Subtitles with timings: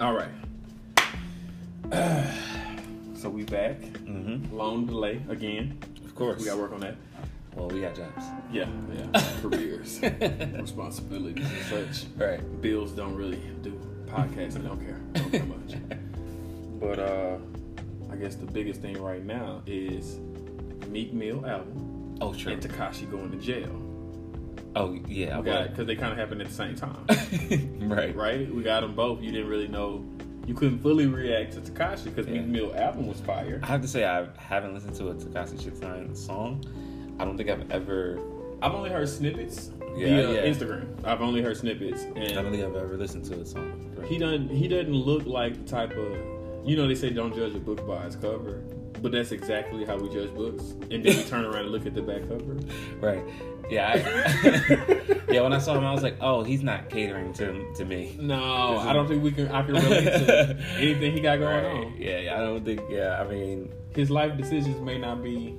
[0.00, 0.30] All right.
[3.14, 3.78] so we back.
[3.80, 4.54] Mm-hmm.
[4.56, 5.78] Long delay again.
[6.04, 6.38] Of course.
[6.40, 6.96] We got to work on that.
[7.54, 8.24] Well, we got jobs.
[8.52, 9.22] Yeah, yeah.
[9.42, 10.00] Careers,
[10.58, 12.06] responsibilities, and such.
[12.16, 12.40] Right.
[12.62, 14.56] Bills don't really do podcasts.
[14.56, 15.00] I don't care.
[15.14, 15.74] Don't care much.
[16.80, 17.36] But uh,
[18.10, 20.16] I guess the biggest thing right now is
[20.88, 22.52] Meek Mill album Oh, sure.
[22.52, 23.68] and Tekashi going to jail.
[24.76, 25.38] Oh, yeah.
[25.38, 27.04] I got got because they kind of happened at the same time,
[27.90, 28.14] right.
[28.14, 28.54] right?
[28.54, 29.20] We got them both.
[29.22, 30.04] You didn't really know.
[30.46, 32.34] You couldn't fully react to Tekashi because Yeah.
[32.40, 33.60] Meek Mill album was fire.
[33.62, 36.64] I have to say, I haven't listened to a Tekashi Six Nine song.
[37.18, 38.18] I don't think I've ever.
[38.62, 40.40] I've only heard snippets Yeah, via yeah.
[40.52, 40.86] Instagram.
[41.04, 44.04] I've only heard snippets, and I don't think I've ever listened to a song.
[44.06, 44.48] he doesn't.
[44.50, 46.16] He doesn't look like the type of.
[46.64, 48.62] You know, they say don't judge a book by its cover,
[49.02, 50.62] but that's exactly how we judge books.
[50.90, 52.56] And then we turn around and look at the back cover.
[53.00, 53.22] Right.
[53.70, 53.92] Yeah.
[53.94, 55.40] I, yeah.
[55.42, 58.16] When I saw him, I was like, oh, he's not catering to to me.
[58.20, 59.48] No, I don't think we can.
[59.48, 61.86] I can relate to anything he got going Right.
[61.86, 61.94] on.
[61.96, 62.34] Yeah.
[62.36, 62.80] I don't think.
[62.90, 63.20] Yeah.
[63.20, 63.72] I mean.
[63.94, 65.56] His life decisions may not be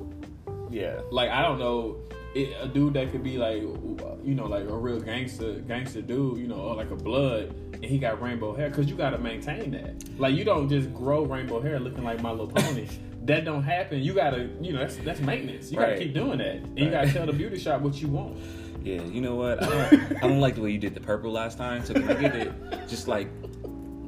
[0.69, 1.01] Yeah.
[1.11, 1.97] like I don't know.
[2.33, 6.37] It, a dude that could be like, you know, like a real gangster, gangster dude,
[6.37, 9.17] you know, or like a blood, and he got rainbow hair, because you got to
[9.17, 10.17] maintain that.
[10.17, 12.87] Like you don't just grow rainbow hair looking like My Little Pony.
[13.25, 14.01] That don't happen.
[14.01, 15.71] You gotta, you know, that's that's maintenance.
[15.71, 15.99] You gotta Right.
[16.01, 18.37] keep doing that, and you gotta tell the beauty shop what you want.
[18.83, 19.03] Yeah.
[19.03, 19.61] You know what?
[19.63, 20.23] I don't.
[20.23, 21.85] I don't like the way you did the purple last time.
[21.85, 22.51] So can I get it?
[22.87, 23.27] Just like.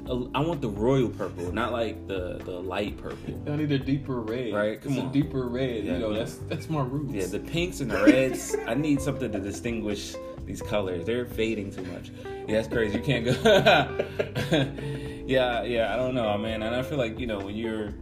[0.09, 3.39] I want the royal purple, not like the the light purple.
[3.47, 4.51] I need a deeper red.
[4.51, 5.05] Right, come on.
[5.05, 5.85] a deeper red.
[5.85, 6.17] Yeah, you know, yeah.
[6.17, 7.13] that's that's my roots.
[7.13, 8.55] Yeah, the pinks and the reds.
[8.67, 11.05] I need something to distinguish these colors.
[11.05, 12.11] They're fading too much.
[12.47, 12.97] Yeah, that's crazy.
[12.97, 13.31] You can't go.
[15.27, 15.93] yeah, yeah.
[15.93, 16.63] I don't know, man.
[16.63, 17.93] And I feel like you know when you're,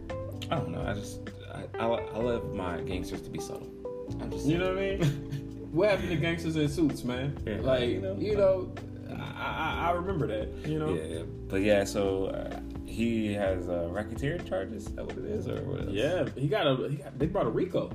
[0.52, 0.82] I don't know.
[0.86, 1.20] I just
[1.54, 3.70] I, I, I love my gangsters to be subtle.
[4.20, 5.02] I'm just You know what I mean?
[5.72, 7.36] what happened to gangsters in suits, man?
[7.46, 7.58] Yeah.
[7.62, 8.72] Like You you know?
[9.08, 10.68] know, I, I, I remember that.
[10.68, 10.92] You know.
[10.94, 11.22] Yeah, yeah.
[11.48, 14.86] But yeah, so uh, he has uh, racketeering charges.
[14.86, 15.80] Is that what it is, or what?
[15.82, 15.90] Else?
[15.92, 16.88] Yeah, he got a.
[16.88, 17.90] He got, they brought a RICO.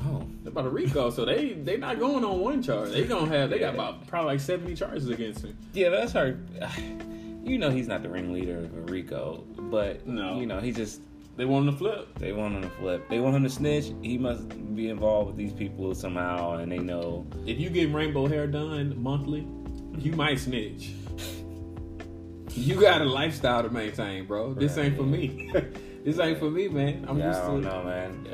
[0.00, 2.92] Oh, They brought a RICO, so they they not going on one charge.
[2.92, 3.50] They gonna have.
[3.50, 5.56] They got about probably like seventy charges against him.
[5.72, 5.88] yeah.
[5.90, 6.46] That's hard.
[7.44, 10.38] You know he's not the ringleader of a RICO, but No.
[10.38, 11.00] you know he just
[11.38, 12.18] They want him to flip.
[12.18, 13.08] They want him to flip.
[13.08, 13.92] They want him to snitch.
[14.02, 17.28] He must be involved with these people somehow, and they know.
[17.46, 19.46] If you get rainbow hair done monthly,
[19.96, 20.90] you might snitch.
[22.48, 24.52] You got a lifestyle to maintain, bro.
[24.52, 25.52] This ain't for me.
[26.04, 27.06] this ain't for me, man.
[27.08, 28.26] I'm yeah, used I don't know, man.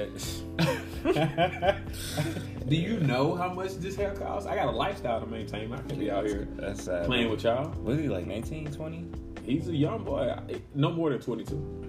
[2.68, 4.48] Do you know how much this hair costs?
[4.48, 5.70] I got a lifestyle to maintain.
[5.74, 7.04] I can be out here That's sad.
[7.04, 7.68] playing with y'all.
[7.82, 9.10] Was he like 19, 20?
[9.44, 10.34] He's a young boy.
[10.74, 11.84] No more than 22.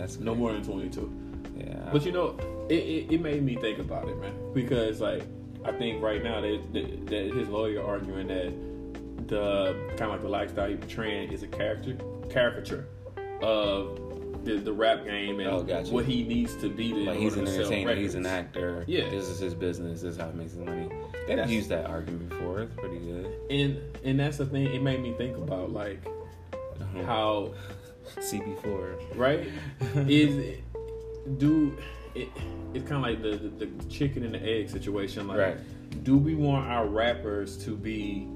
[0.00, 1.12] That's No more than 22.
[1.58, 2.36] Yeah, But you know,
[2.68, 4.32] it, it, it made me think about it, man.
[4.54, 5.22] Because like,
[5.64, 10.22] I think right now that, that, that his lawyer arguing that the kind of like
[10.22, 11.96] the lifestyle he portraying is a character
[12.30, 12.86] caricature
[13.42, 13.98] of
[14.44, 15.92] the, the rap game and Oh, gotcha.
[15.92, 17.94] what he needs to be to like he's an entertainer.
[17.94, 18.84] He's an actor.
[18.86, 19.10] Yeah.
[19.10, 20.00] this is his business.
[20.00, 20.88] This is how he makes his money.
[21.26, 22.60] They've used that argument before.
[22.62, 23.26] It's pretty good.
[23.50, 24.66] And and that's the thing.
[24.74, 26.00] It made me think about like
[26.80, 27.02] Uh-huh.
[27.04, 27.54] how
[28.16, 29.16] CB4.
[29.16, 29.48] right
[30.08, 30.58] is
[31.38, 31.76] do
[32.14, 32.28] it,
[32.74, 36.04] it's kind of like the, the the chicken and the egg situation like Right.
[36.04, 38.26] do we want our rappers to be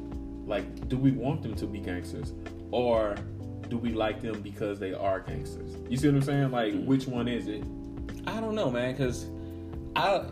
[0.47, 2.33] like do we want them to be gangsters
[2.71, 3.17] or
[3.69, 6.87] do we like them because they are gangsters you see what i'm saying like Mm-hmm.
[6.87, 7.65] which one is it
[8.27, 9.27] I don't know, man, because
[9.97, 10.25] I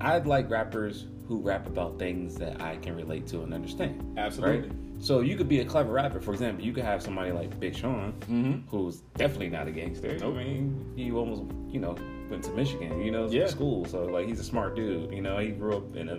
[0.00, 4.18] I'd like rappers who rap about things that I can relate to and understand.
[4.18, 4.91] absolutely Right?
[5.02, 6.20] So you could be a clever rapper.
[6.20, 8.68] For example, you could have somebody like Big Sean, mm-hmm.
[8.68, 10.16] who's definitely not a gangster.
[10.16, 10.36] Nope.
[10.36, 11.96] I mean, he almost, you know,
[12.30, 13.48] went to Michigan, you know, Yeah.
[13.48, 13.84] school.
[13.84, 15.12] So like, he's a smart dude.
[15.12, 16.16] You know, he grew up in a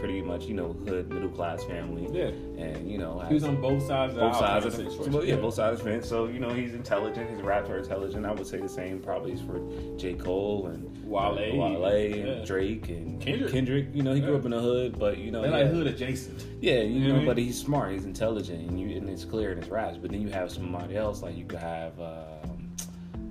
[0.00, 2.08] pretty much, you know, hood middle class family.
[2.12, 2.30] yeah
[2.64, 5.26] And you know, he was on both sides of both the sides of the fence.
[5.26, 6.08] yeah, both sides of the fence.
[6.08, 7.30] So you know, he's intelligent.
[7.30, 8.26] His raps are intelligent.
[8.26, 9.60] I would say the same probably is for
[9.96, 10.14] J.
[10.14, 11.34] Cole and Wale.
[11.34, 12.44] Wale and Yeah.
[12.44, 13.88] Drake and Kendrick.
[13.94, 14.38] You know, he grew Yeah.
[14.38, 17.00] up in the hood, but you know, they he like hood adjacent yeah, you, You
[17.00, 17.26] know know, what I mean?
[17.26, 19.96] but he's smart, he's intelligent, and you and it's clear in his raps.
[19.98, 22.70] But then you have somebody else, like you could have, um,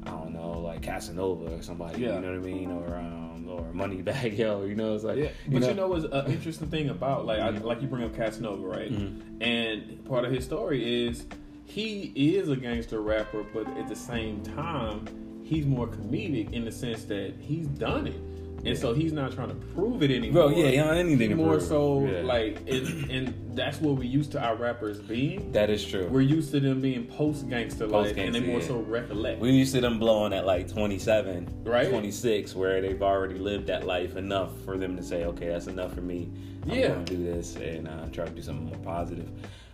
[0.06, 2.16] I don't know, like Casanova or somebody, Yeah.
[2.16, 5.18] you know what I mean, or um, or money Moneybagg Yo, you know, it's like,
[5.18, 8.16] Yeah, but you know what's an interesting thing about like I, like you bring up
[8.16, 8.92] Casanova, right?
[8.92, 9.22] Mhm.
[9.42, 11.26] And part of his story is
[11.66, 15.08] he is a gangster rapper, but at the same time,
[15.44, 18.22] he's more comedic in the sense that he's done it,
[18.66, 20.50] and so he's not trying to prove it anymore.
[20.50, 21.64] Bro, yeah, he don't anything He to more prove.
[21.64, 22.22] so Yeah.
[22.22, 25.52] like, and, and that's what we used to our rappers being.
[25.54, 26.08] that is true.
[26.08, 28.68] We're used to them being post gangster like, and they more yeah.
[28.68, 29.40] so recollect.
[29.42, 31.90] we used to them blowing at like 27, Right.
[31.90, 35.94] 26, where they've already lived that life enough for them to say, okay, that's enough
[35.94, 36.30] for me.
[36.64, 36.88] I'm Yeah.
[36.90, 39.30] going to do this and uh, try to do something more positive.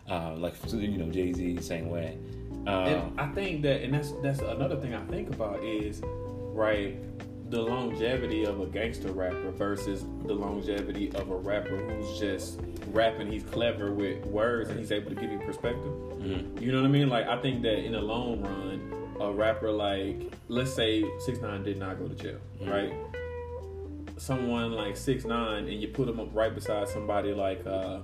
[0.10, 2.18] Uh, like, you know, Jay Z, same way.
[2.68, 6.02] And Um, I think that, and that's that's another thing I think about is,
[6.54, 6.96] right,
[7.50, 12.60] the longevity of a gangster rapper versus the longevity of a rapper who's just
[12.92, 13.32] rapping.
[13.32, 15.92] He's clever with words and he's able to give you perspective.
[16.18, 16.60] mhm.
[16.60, 17.08] You know what I mean?
[17.10, 21.64] Like I think that in the long run, a rapper like let's say Six Nine
[21.64, 22.70] did not go to jail, Mhm.
[22.72, 22.94] right?
[24.18, 28.00] Someone like Six Nine, and you put him up right beside somebody like uh,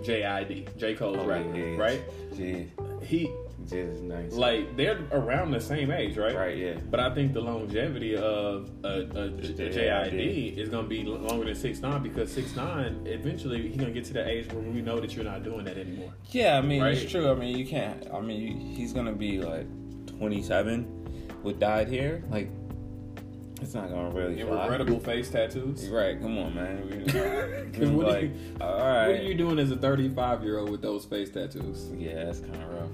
[0.00, 2.00] JID, J Cole's Oh, rapper, right?
[2.34, 2.62] Yeah,
[3.02, 3.30] He
[3.70, 4.32] yeah, nice.
[4.32, 6.34] like they're around the same age, right?
[6.34, 6.74] right, yeah.
[6.90, 10.56] But I think the longevity of a, a, a JID.
[10.58, 13.92] Is going to be longer than six nine because six nine eventually he's going to
[13.94, 16.12] get to the age where we know that you're not doing that anymore.
[16.30, 16.96] Yeah, I mean Right?
[16.96, 17.30] it's true.
[17.30, 18.06] I mean you can't.
[18.12, 19.66] I mean you, he's gonna be like
[20.18, 22.22] 27 with dyed hair.
[22.30, 22.48] Like
[23.60, 24.62] it's not gonna really And fly.
[24.66, 25.86] regrettable face tattoos.
[25.88, 26.20] Right?
[26.20, 26.88] Come on, man.
[26.88, 30.70] We, what, like, are you, all what are you doing as a 35 year old
[30.70, 31.90] with those face tattoos?
[31.96, 32.90] Yeah, that's kind of rough.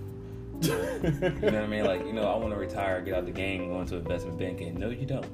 [0.61, 1.85] You know what I mean?
[1.85, 4.75] Like you know, I want to retire, get out the game, go into investment banking.
[4.79, 5.27] No, you don't.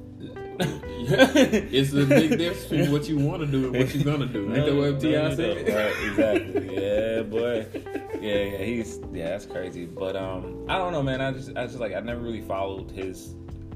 [0.60, 4.54] it's a big difference between what you want to do and what you're gonna do.
[4.54, 5.34] Ain't that what no, T.I.
[5.34, 5.68] said?
[5.68, 6.74] Right, exactly.
[6.76, 7.66] Yeah, boy.
[8.20, 9.86] Yeah, yeah, he's yeah, that's crazy.
[9.86, 11.20] But um, I don't know, man.
[11.20, 13.34] I just, I just like, I never really followed his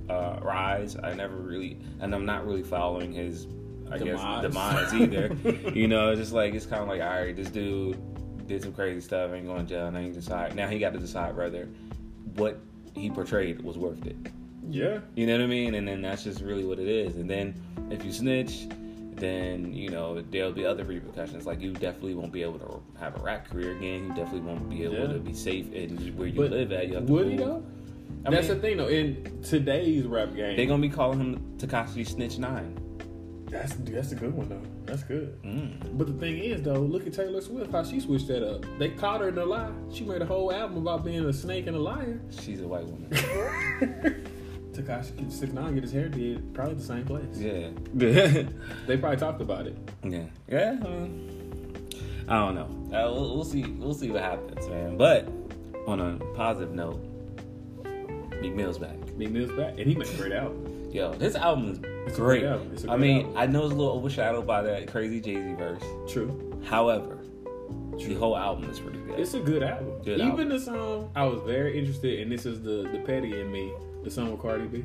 [0.08, 0.96] uh rise.
[1.02, 3.46] I never really, and I'm not really following his,
[3.90, 4.42] I Demise.
[4.42, 5.36] guess, demise either.
[5.74, 7.98] you know, it's just like it's kind of like, all right, this dude
[8.48, 9.90] did some crazy stuff, ain't going to jail.
[9.90, 10.56] Now he decide.
[10.56, 11.68] Now he got to decide whether
[12.34, 12.58] what
[12.94, 14.16] he portrayed was worth it.
[14.70, 15.00] Yeah.
[15.14, 15.74] You know what I mean?
[15.74, 17.16] And then that's just really what it is.
[17.16, 17.54] And then
[17.90, 18.66] if you snitch,
[19.16, 21.44] then you know there'll be other repercussions.
[21.46, 24.04] Like you definitely won't be able to have a rap career again.
[24.04, 25.06] You definitely won't be able Yeah.
[25.14, 26.88] to be safe in where you But live at.
[26.88, 27.62] You have to Would he though?
[28.24, 28.88] I That's mean- the thing though.
[28.88, 32.78] In today's rap game, They're gonna be calling him Tekashi Snitch Nine.
[33.50, 34.62] That's that's a good one though.
[34.84, 35.40] That's good.
[35.42, 35.96] Mm.
[35.98, 38.64] But the thing is, though, look at Taylor Swift, how she switched that up.
[38.78, 39.70] They caught her in a lie.
[39.92, 42.20] She made a whole album about being a snake and a liar.
[42.30, 43.08] She's a white woman.
[44.72, 47.24] Tekashi Six Nine get his hair did probably the same place.
[47.36, 47.70] yeah.
[48.86, 49.76] They probably talked about it.
[50.04, 50.26] yeah.
[50.48, 50.76] Yeah.
[52.28, 52.96] I, don't know.
[52.96, 53.64] Uh, we'll, we'll see.
[53.64, 54.96] We'll see what happens, man.
[54.98, 55.28] But
[55.86, 57.00] on a positive note,
[58.40, 58.96] Meek Mill's back.
[59.16, 60.77] Meek Mill's back, and he made a great album.
[60.90, 61.78] Yo, this album is
[62.16, 62.40] great.
[62.40, 62.70] great album.
[62.72, 63.36] It's a I mean, album.
[63.36, 65.82] I know it's a little overshadowed by that crazy Jay Z verse.
[66.10, 67.18] True, However,
[67.98, 69.18] the whole album is pretty good.
[69.20, 70.02] it's a good album.
[70.02, 70.48] Good Even album.
[70.48, 74.10] the song, I was very interested, and this is the the petty in me, the
[74.10, 74.84] song with Cardi B.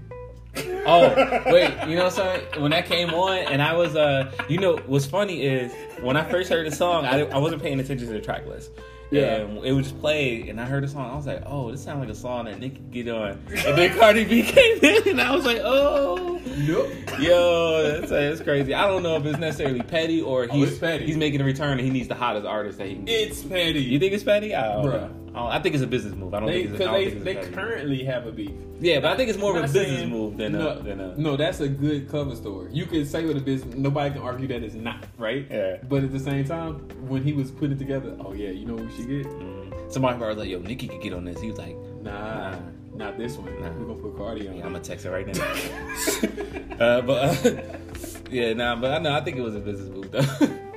[0.86, 2.62] oh, wait, you know something?
[2.62, 6.24] When that came on, and I was, uh, you know, what's funny is when I
[6.30, 8.70] first heard the song, I, I wasn't paying attention to the track list.
[9.13, 9.36] Yeah.
[9.36, 11.10] And it was just played, and I heard the song.
[11.12, 13.31] I was like, "Oh, this sounds like a song that Nick could get on."
[13.65, 16.89] And then Cardi B came in, and I was like, "Oh, Nope.
[17.19, 18.74] Yo, that's, that's crazy.
[18.74, 21.06] I don't know if it's necessarily petty or Oh, he's it's petty.
[21.06, 23.06] he's making a return and he needs the hottest artist that he can.
[23.06, 23.27] get.
[23.30, 23.81] It's petty.
[23.81, 24.54] You think it's petty?
[24.56, 25.10] I know.
[25.35, 26.33] I, I think it's a business move.
[26.33, 26.81] I don't They think it's.
[26.81, 28.51] I don't they, think they currently have a beef.
[28.80, 31.00] Yeah, but I think it's more of a business saying- move than no, a than
[31.00, 31.18] a.
[31.18, 31.35] no.
[31.38, 32.69] That's a good cover story.
[32.74, 35.47] You can say with a business, nobody can argue that it's not right.
[35.50, 35.77] Yeah.
[35.89, 36.75] But at the same time,
[37.07, 39.25] when he was putting it together, oh yeah, you know who she get?
[39.27, 39.91] Mm.
[39.91, 42.57] Somebody was like, "Yo, Nicki could get on this." He was like, Nah, Nah.
[42.95, 43.53] not this one.
[43.62, 43.69] Nah.
[43.71, 44.57] We're gonna put Cardi on.
[44.57, 45.44] yeah, "I'm gonna text her right now."
[46.80, 47.62] uh, but uh,
[48.31, 50.19] yeah, nah, but I know I think it was a business move though.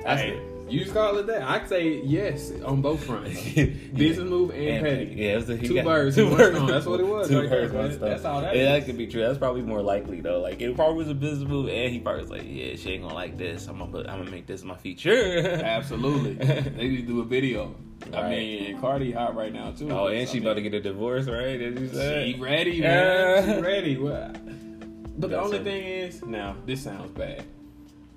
[0.05, 0.41] It.
[0.69, 1.41] You just call it that.
[1.43, 3.41] I'd say yes on both fronts.
[3.53, 5.13] Business move and, And petty.
[5.15, 6.67] Yeah, it was Two birds, two birds.
[6.67, 8.09] That's what it was Two right birds, one stone.
[8.09, 9.21] That's all that yeah, that could be true.
[9.21, 10.39] That's probably more likely though.
[10.39, 13.03] Like it probably was a business move, and he probably was like, "Yeah, she ain't
[13.03, 13.67] gonna like this.
[13.67, 15.11] I'm gonna put, I'm gonna make this my feature."
[15.63, 16.33] Absolutely.
[16.33, 17.75] they need to do a video.
[18.13, 19.89] I mean, Cardi hot right now too.
[19.91, 21.57] oh, and she I about to get a divorce, right?
[21.57, 22.33] Did you say?
[22.33, 23.45] She ready, man.
[23.47, 23.55] Yeah.
[23.55, 23.97] She ready.
[23.97, 24.31] Well,
[25.17, 25.63] But the only it.
[25.63, 27.43] thing is, now this sounds bad.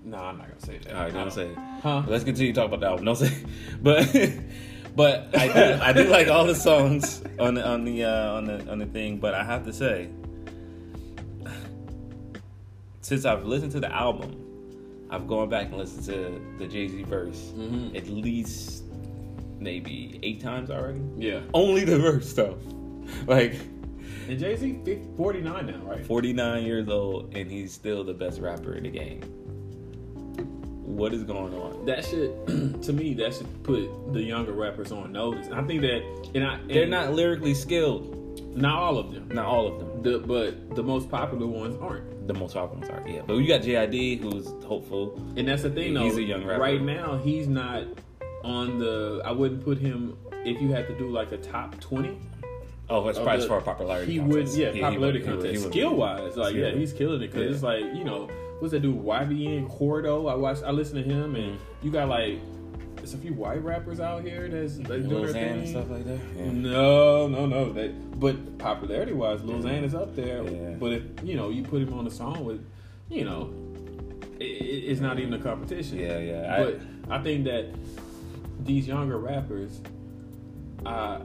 [0.05, 0.95] No, I'm not gonna say that.
[0.95, 1.49] All right, don't say.
[1.49, 1.59] it.
[1.83, 2.03] Huh?
[2.07, 3.05] Let's continue to talk about the album.
[3.05, 3.33] Don't say,
[3.83, 4.09] but
[4.97, 8.45] but I do I do like all the songs on the on the uh, on
[8.47, 9.19] the on the thing.
[9.19, 10.09] But I have to say,
[13.01, 17.03] since I've listened to the album, I've gone back and listened to the Jay Z
[17.05, 17.97] verse Mhm.
[17.97, 18.85] at least
[19.59, 21.01] maybe eight times already.
[21.19, 21.41] Yeah.
[21.55, 22.59] Only the verse though,
[23.27, 23.55] like
[24.29, 24.81] And Jay Z,
[25.17, 26.07] 49 now, right?
[26.07, 29.21] 49 years old and he's still the best rapper in the game.
[30.97, 31.85] What is going on?
[31.87, 35.47] That should, to me, that should put the younger rappers on notice.
[35.47, 36.03] And I think that,
[36.35, 38.57] and I, and They're not lyrically skilled.
[38.57, 39.29] not all of them.
[39.29, 40.03] Not all of them.
[40.03, 42.27] The, but the most popular ones aren't.
[42.27, 43.23] The most popular ones are, yeah.
[43.27, 45.17] But you got JID, who's hopeful.
[45.37, 46.05] And that's the thing, though.
[46.05, 46.61] He's a young rapper.
[46.61, 47.85] Right now, he's not
[48.45, 49.23] on the.
[49.25, 50.17] I wouldn't put him.
[50.45, 52.17] If you had to do like a top twenty,
[52.89, 54.13] Oh, that's Of probably the- as far as popularity.
[54.13, 54.53] he contest.
[54.53, 54.59] would.
[54.61, 55.65] Yeah, he popularity he would- contest.
[55.67, 56.75] Skill wise, like yeah, Yeah.
[56.75, 57.51] he's killing it because Yeah.
[57.55, 58.29] it's like you know
[58.61, 60.31] what's that dude YBN Cordae.
[60.31, 60.63] I watched.
[60.63, 62.39] I listened to him, and you got like
[63.03, 65.59] it's a few white rappers out here that's like, doing Lil their Xan thing.
[65.61, 66.21] and stuff like that.
[66.37, 66.51] Yeah.
[66.53, 67.73] No, no, no.
[67.73, 70.43] That, but popularity wise, Lil Xan is up there.
[70.45, 70.75] Yeah.
[70.79, 72.65] But if you know you put him on a song with,
[73.09, 73.53] you know,
[74.39, 75.99] it, it- it's not even a competition.
[75.99, 76.55] Yeah, yeah.
[76.57, 77.67] I- But I, think that
[78.65, 79.81] these younger rappers,
[80.85, 81.21] I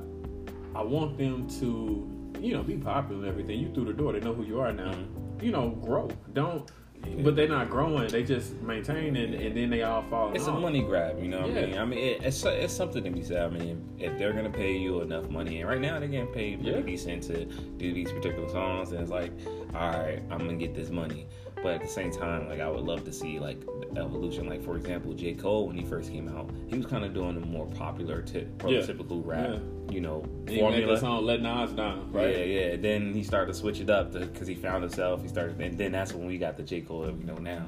[0.74, 2.10] I want them to,
[2.42, 3.60] you know, be popular and everything.
[3.60, 4.94] You through the door, they know who you are now.
[5.42, 6.10] You know, grow.
[6.34, 6.70] Don't.
[7.20, 8.08] But they're not growing.
[8.10, 10.34] They just maintain, and, then they all fall.
[10.34, 11.78] It's a money grab, you know what I mean?
[11.78, 13.44] I mean, it, it's it's something to be said.
[13.44, 16.62] I mean, if they're gonna pay you enough money, and right now they're getting paid
[16.62, 16.86] pretty Yeah.
[16.86, 19.32] decent to do these particular songs, and it's like,
[19.74, 21.28] all right, I'm gonna get this money.
[21.66, 23.60] But at the same time, like I would love to see like
[23.92, 24.48] the evolution.
[24.48, 27.36] Like for example, J Cole when he first came out, he was kind of doing
[27.38, 29.58] a more popular, t- prototypical rap, Yeah.
[29.92, 30.94] you know, he made formula.
[30.94, 32.38] the song "Let Nas Down," right?
[32.38, 32.76] Yeah, yeah.
[32.76, 35.24] Then he started to switch it up because he found himself.
[35.24, 37.66] He started, and then that's when we got the J Cole that we know now.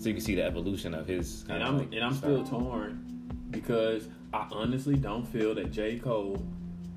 [0.00, 1.44] So you can see the evolution of his.
[1.48, 2.44] And I'm like and I'm style.
[2.44, 3.00] still torn
[3.52, 6.44] because I honestly don't feel that J Cole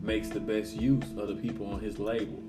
[0.01, 2.41] makes the best use of the people on his label.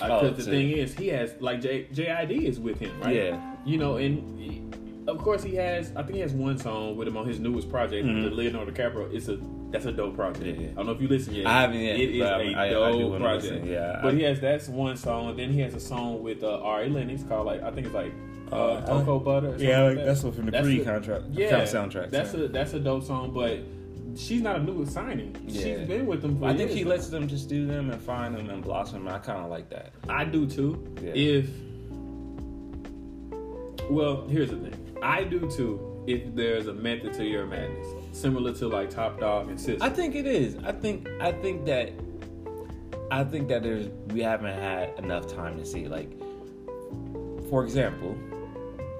[0.00, 3.14] Because Oh, the thing is, he has like J JID is with him, right?
[3.14, 3.54] Yeah.
[3.64, 4.62] You know, and he-
[5.06, 5.92] of course he has.
[5.96, 8.24] I think he has one song with him on his newest project, Mhm.
[8.24, 9.12] the Leonardo DiCaprio.
[9.12, 9.38] It's a
[9.70, 10.44] that's a dope project.
[10.46, 10.68] Yeah, yeah.
[10.72, 11.46] I don't know if you listen yet.
[11.46, 13.66] I haven't yet, It is a I- I- I dope project.
[13.66, 15.36] yeah, but he has that's one song.
[15.36, 18.12] Then he has a song with uh, Ari Lennox called like I think it's like
[18.52, 19.54] uh, Uh, Cocoa Butter.
[19.58, 22.10] Yeah, like like that's what from the Creed contract, yeah, soundtrack.
[22.10, 22.44] That's so.
[22.44, 23.58] a that's a dope song, but
[24.16, 25.36] she's not a new signing.
[25.46, 25.62] Yeah.
[25.62, 26.38] She's been with them.
[26.38, 26.90] For I think he now.
[26.90, 29.06] lets them just do them and find them and blossom.
[29.08, 29.92] I kind of like that.
[30.08, 30.84] I do too.
[31.02, 31.12] Yeah.
[31.14, 31.48] If
[33.90, 34.96] well, here's the thing.
[35.02, 35.86] I do too.
[36.06, 39.80] If there's a method to your madness, similar to like Top Dawg and Sis.
[39.80, 40.56] I think it is.
[40.64, 41.92] I think I think that
[43.10, 45.88] I think that there's we haven't had enough time to see.
[45.88, 46.10] Like,
[47.50, 48.16] for example,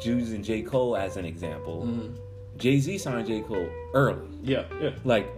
[0.01, 1.87] Jews and J Cole as an example.
[1.87, 2.17] Mhm.
[2.61, 4.29] Jay Z signed J Cole early.
[4.43, 4.91] Yeah, yeah.
[5.05, 5.29] Like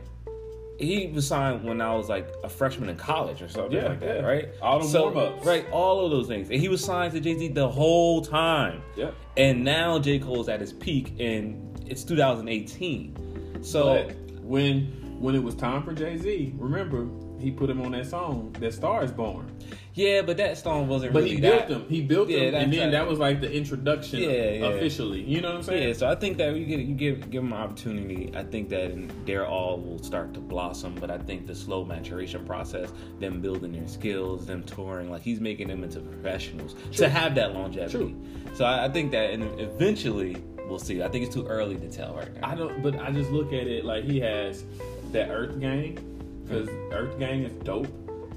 [0.78, 4.00] he was signed when I was like a freshman in college or something Yeah, like
[4.00, 4.22] that, yeah.
[4.26, 4.48] right?
[4.60, 5.46] All them so, warm-ups.
[5.46, 5.64] right?
[5.70, 8.82] All of those things, and he was signed to Jay Z the whole time.
[8.96, 9.14] Yep.
[9.36, 13.62] And now J Cole's at his peak, and it's 2018.
[13.62, 14.86] So But when
[15.20, 17.06] when it was time for Jay Z, remember
[17.42, 19.50] he put him on that song that Star is Born.
[19.94, 21.68] yeah, but that song wasn't But really he that.
[21.68, 21.88] built them.
[21.90, 24.66] He built Yeah, them, and then that was like the introduction Yeah, yeah.
[24.68, 25.20] officially.
[25.22, 25.88] You know what I'm saying?
[25.88, 28.30] Yeah, so I think that you get you give give them an opportunity.
[28.34, 28.92] I think that
[29.26, 33.72] they're all will start to blossom, but I think the slow maturation process, them building
[33.72, 36.92] their skills, them touring, like he's making them into professionals True.
[36.92, 37.98] to have that longevity.
[37.98, 38.14] True.
[38.54, 40.36] So I, I think that, and eventually
[40.68, 41.02] we'll see.
[41.02, 42.48] I think it's too early to tell right now.
[42.48, 44.64] I don't, but I just look at it like he has
[45.12, 46.11] that EarthGang
[46.52, 47.88] because EarthGang is dope.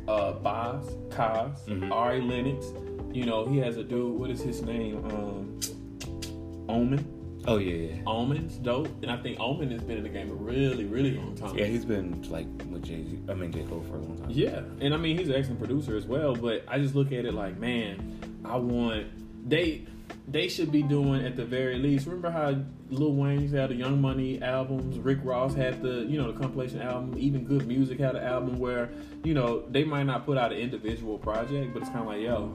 [0.07, 1.91] Uh, Bas, Cozz, Mhm.
[1.91, 2.73] Ari Lennox.
[3.11, 4.19] You know, he has a dude.
[4.19, 4.97] What is his name?
[5.05, 5.59] Um,
[6.69, 7.05] Omen.
[7.47, 8.01] oh yeah, yeah.
[8.07, 11.35] Omen's dope, and I think Omen has been in the game a really, really long
[11.35, 11.57] time.
[11.57, 13.19] Yeah, he's been like with Jay Z.
[13.29, 14.29] I mean J Cole for a long time.
[14.29, 16.35] Yeah, and I mean he's an excellent producer as well.
[16.35, 19.07] But I just look at it like, man, I want
[19.49, 19.85] they
[20.27, 22.07] they should be doing at the very least.
[22.07, 22.55] Remember how
[22.89, 24.97] Lil Wayne had the Young Money albums?
[24.97, 27.15] Rick Ross had the you know the compilation album.
[27.17, 27.65] Even G.O.O.D.
[27.65, 28.89] Music had an album where
[29.23, 32.21] you know they might not put out an individual project, but it's kind of like,
[32.21, 32.47] yo,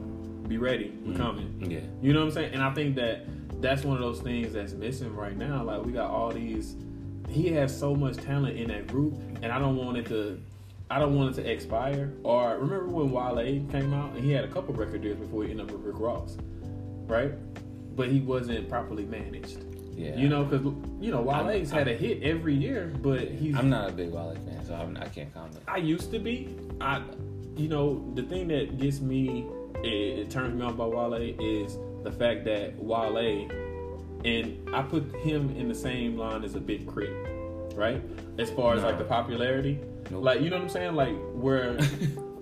[0.47, 1.17] be ready, we're mm.
[1.17, 1.71] coming.
[1.71, 1.79] Yeah.
[2.01, 2.53] You know what I'm saying?
[2.53, 3.25] And I think that
[3.61, 5.63] that's one of those things that's missing right now.
[5.63, 6.75] Like we got all these.
[7.29, 10.41] He has so much talent in that group, and I don't want it to.
[10.89, 12.11] I don't want it to expire.
[12.23, 15.51] Or remember when Wale came out and he had a couple record deals before he
[15.51, 16.37] ended up with Rick Ross,
[17.07, 17.31] right?
[17.95, 19.65] But he wasn't properly managed.
[19.95, 20.15] Yeah.
[20.15, 23.55] You know, because you know Wale's had a hit every year, but he's.
[23.55, 25.59] I'm not a big Wale fan, so I'm, I can't comment.
[25.67, 26.55] I used to be.
[26.79, 27.03] I,
[27.57, 29.45] you know, the thing that gets me,
[29.83, 29.87] it,
[30.19, 33.49] it turns me off by Wale is the fact that Wale,
[34.25, 38.01] and I put him in the same line as a Big K.R.I.T., right?
[38.39, 38.87] As far as No.
[38.87, 39.79] like the popularity,
[40.09, 40.23] Nope.
[40.23, 41.77] like you know what I'm saying, like where.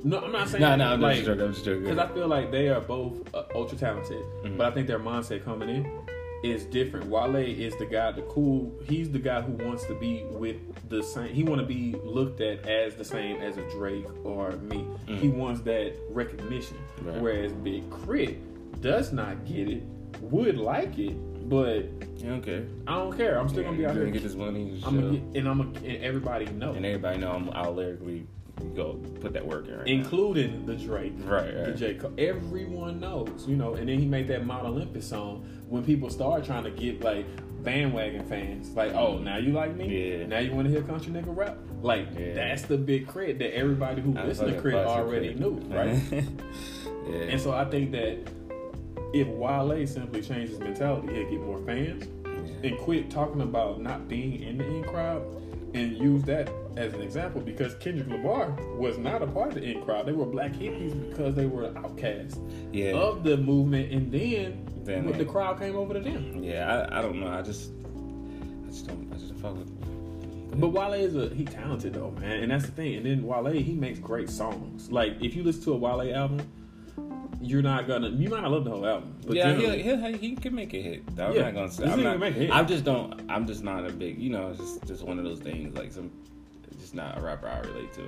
[0.04, 0.62] no, I'm not saying.
[0.62, 1.44] No, no, I'm like, just joking.
[1.46, 1.84] I'm just joking.
[1.84, 4.58] because I feel like they are both uh, ultra talented, Mhm.
[4.58, 5.92] but I think their mindset coming in
[6.44, 7.08] is different.
[7.08, 8.72] Wale is the guy, the cool.
[8.88, 10.56] He's the guy who wants to be with
[10.90, 11.34] the same.
[11.34, 14.86] He want to be looked at as the same as a Drake or me.
[15.06, 16.78] He wants that recognition.
[17.02, 17.20] Right.
[17.22, 18.38] Whereas Big K.R.I.T.
[18.80, 19.84] does not get it.
[20.22, 21.16] Would like it,
[21.50, 21.84] but
[22.18, 22.48] You don't.
[22.88, 23.38] I don't care.
[23.40, 24.14] I'm still gonna be out You're here.
[24.14, 24.82] get this money.
[24.86, 28.28] I'm gonna get, and I'm gonna, and everybody know, and everybody know I'm, I'll lyrically
[28.76, 29.92] go put that work in right now.
[29.92, 31.14] including the Drake.
[31.20, 31.72] Right, the.
[31.74, 31.96] J.
[31.96, 32.14] Cole.
[32.18, 33.76] Everyone knows, you know.
[33.76, 37.26] And then he made that Mount Olympus song when people start trying to get like
[37.64, 40.18] bandwagon fans, like, oh, now you like me?
[40.20, 40.26] Yeah.
[40.26, 41.58] Now you want to hear country nigga rap?
[41.82, 42.34] Like, Yeah.
[42.34, 43.34] that's the Big K.R.I.T.
[43.34, 44.88] that everybody who listened to K.R.I.T.
[44.90, 45.40] already Crit.
[45.40, 46.02] knew, right?
[46.12, 47.20] yeah.
[47.32, 48.18] and so I think that
[49.14, 52.06] if Wale simply changed his mentality, he'd get more fans
[52.64, 55.22] and quit talking about not being in the in crowd.
[55.74, 56.50] and use that
[56.80, 60.06] as an example because Kendrick Lamar was not a part of the in crowd.
[60.06, 62.40] They were black hippies because they were outcasts
[62.72, 62.94] Yeah.
[62.94, 66.42] of the movement, and then, Then the they- crowd came over to them.
[66.42, 67.28] Yeah, I, I don't know.
[67.28, 67.72] I just
[68.66, 72.12] I just don't I just don't fuck with But Wale is a he talented though,
[72.20, 72.96] man, and that's the thing.
[72.96, 74.90] And then Wale he makes great songs.
[74.92, 76.40] Like if you listen to a Wale album,
[77.42, 80.36] you're not gonna you might not love the whole album, but yeah, he, he, he
[80.36, 81.04] can make a hit.
[81.18, 81.84] I'm Yeah, not gonna say.
[81.86, 82.20] I'm not.
[82.20, 82.52] make a hit.
[82.52, 83.22] I just don't.
[83.30, 84.18] I'm just not a big.
[84.18, 85.78] You know, it's just just one of those things.
[85.78, 86.10] Like some,
[86.90, 88.02] it's not a rapper I relate to.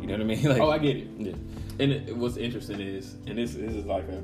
[0.00, 0.42] You know what I mean?
[0.48, 1.08] Like, oh, I get it.
[1.18, 1.32] yeah.
[1.78, 4.22] And it, what's interesting is, and this, this is like a,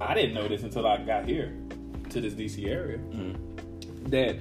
[0.00, 1.56] I didn't know this until I got here
[2.10, 3.36] to this DC area, Mhm.
[4.10, 4.36] that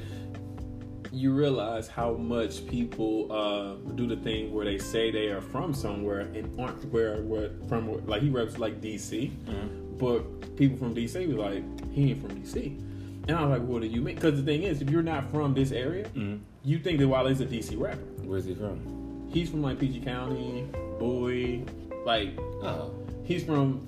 [1.12, 5.72] you realize how much people uh, do the thing where they say they are from
[5.72, 8.04] somewhere and aren't where, where from.
[8.08, 10.00] Like he reps like DC, Mhm.
[10.00, 12.82] but people from DC was like, he ain't from DC.
[13.28, 14.16] And I was like, what do you mean?
[14.16, 16.40] Because the thing is, if you're not from this area, Mhm.
[16.64, 17.98] you think that Wale's a DC rapper.
[18.24, 19.28] Where's he from?
[19.32, 20.66] He's from like PG County,
[21.00, 21.64] Bowie,
[22.06, 22.92] like Oh,
[23.24, 23.82] He's from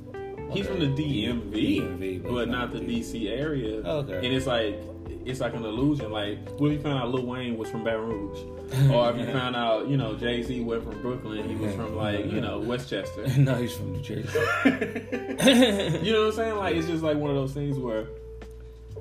[0.51, 3.81] he's from the DMV, DMV, but but not not the DC area.
[3.85, 4.15] Oh, okay.
[4.15, 4.79] And it's like
[5.25, 6.11] it's like an illusion.
[6.11, 8.39] Like what if you found out Lil Wayne was from Baton Rouge,
[8.91, 11.95] or if you found out you know Jay Z went from Brooklyn, he was from
[11.95, 13.27] like you know Westchester.
[13.37, 14.39] no, he's from New Jersey.
[14.65, 16.55] you know what I'm saying?
[16.55, 18.07] Like it's just like one of those things where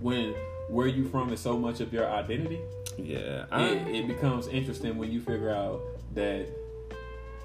[0.01, 0.35] when
[0.69, 2.61] where you from is so much of your identity,
[2.99, 5.81] yeah, I, it, it becomes interesting when you figure out
[6.15, 6.49] that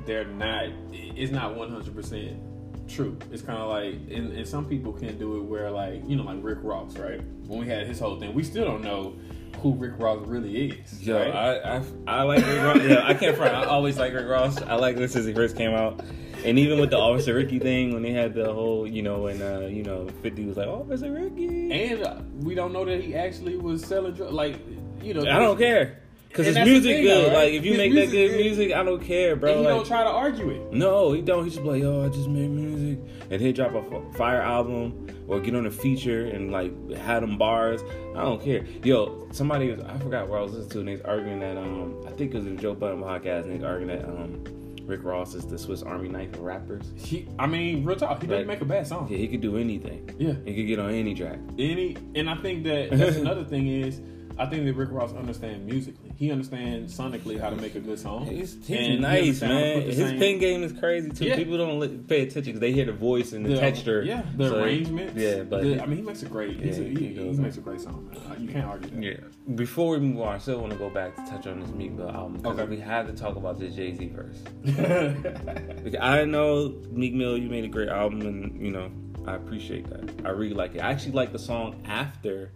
[0.05, 2.51] they're not it's not 100%
[2.87, 6.15] true it's kind of like and, and some people can do it where like you
[6.15, 9.15] know like rick ross right when we had his whole thing we still don't know
[9.59, 11.33] who rick ross really is Yo, right?
[11.33, 12.81] I, I I like Rick Ross.
[12.83, 13.53] Yeah, I can't front.
[13.53, 14.59] I always like Rick Ross.
[14.61, 16.01] I like this since he first came out,
[16.43, 19.41] and even with the Officer Ricky thing, when they had the whole, you know, and
[19.41, 21.71] uh, you know, Fifty was like Officer Ricky.
[21.71, 24.55] and uh, we don't know that he actually was selling drugs like
[25.01, 25.97] you know I don't care
[26.29, 27.25] because And his music thing, good.
[27.25, 27.45] though, right?
[27.45, 29.51] Like if you His make that good music, I don't care, bro.
[29.51, 31.43] and he Like, don't try to argue it no, he don't.
[31.43, 32.99] He just be like, yo, I just made music,
[33.29, 37.37] and he'll drop a fire album or get on a feature and like had them
[37.37, 37.81] bars.
[38.15, 38.65] I don't care.
[38.83, 41.57] Yo, somebody was I forgot where I was listening to, and they was arguing that
[41.57, 44.43] um I think it was in Joe Budden podcast, and they was arguing that um
[44.85, 46.91] Rick Ross is the Swiss Army knife of rappers.
[46.97, 49.57] he i mean real talk he didn't make a bad song Yeah, he could do
[49.57, 50.09] anything.
[50.17, 51.39] yeah He could get on any track.
[51.57, 54.01] any and I think that that's another thing is
[54.37, 56.11] I think that Rick Ross understands musically.
[56.17, 58.25] He understands sonically how to make a good song.
[58.25, 59.81] He's, he's he nice, understands how to man.
[59.81, 61.25] His same- pen game is crazy too.
[61.25, 61.35] Yeah.
[61.35, 64.01] People don't li- pay attention because they hear the voice and the, texture.
[64.03, 65.13] Yeah, the So, arrangements.
[65.15, 66.59] Yeah, but the- I mean, he makes a great.
[66.59, 68.09] he's Yeah, a, he he, he makes a great song.
[68.11, 68.17] Man.
[68.31, 69.03] Uh, You can't argue that.
[69.03, 69.55] Yeah.
[69.55, 71.91] Before we move on, I still want to go back to touch on this Meek
[71.91, 72.69] Mill album because Okay.
[72.69, 74.37] we had to talk about this Jay Z verse.
[75.83, 78.91] Like, I know Meek Mill, you made a great album, and you know
[79.25, 80.25] I appreciate that.
[80.25, 80.79] I really like it.
[80.79, 82.51] I actually like the song after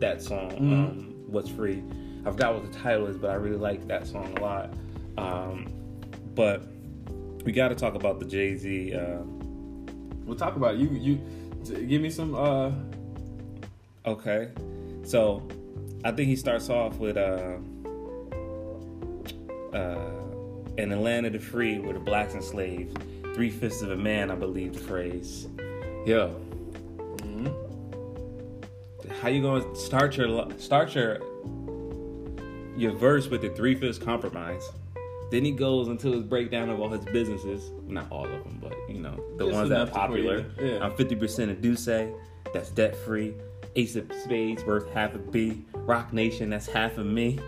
[0.00, 0.72] that song, Mhm.
[0.72, 1.82] um, "What's Free."
[2.24, 4.70] I forgot what the title is, but I really like that song a lot.
[5.16, 5.66] Um,
[6.34, 6.62] but
[7.44, 8.94] we got to talk about the Jay Z.
[8.94, 9.18] Uh,
[10.26, 10.80] we'll talk about it.
[10.80, 10.88] You.
[10.90, 11.18] You
[11.86, 12.34] give me some.
[12.34, 12.70] uh
[14.06, 14.48] okay,
[15.02, 15.42] so
[16.04, 17.56] I think he starts off with uh,
[19.72, 20.10] uh,
[20.76, 23.02] "In the land of the free, where the blacks enslaved,
[23.34, 25.48] three fifths of a man." I believe the phrase.
[26.06, 26.47] Yo, mhm.
[29.28, 31.18] How you gonna start your start your
[32.78, 34.66] your verse with the three fifths compromise?
[35.30, 37.70] Then he goes into his breakdown of all his businesses.
[37.86, 40.00] Not all of them, but you know the Just ones that are enough to put
[40.00, 40.46] popular.
[40.58, 40.82] yeah.
[40.82, 42.18] I'm fifty percent of D'ussé,
[42.54, 43.34] that's debt free.
[43.76, 45.62] Ace of Spades worth half a B.
[45.74, 47.38] Roc Nation, that's half of me.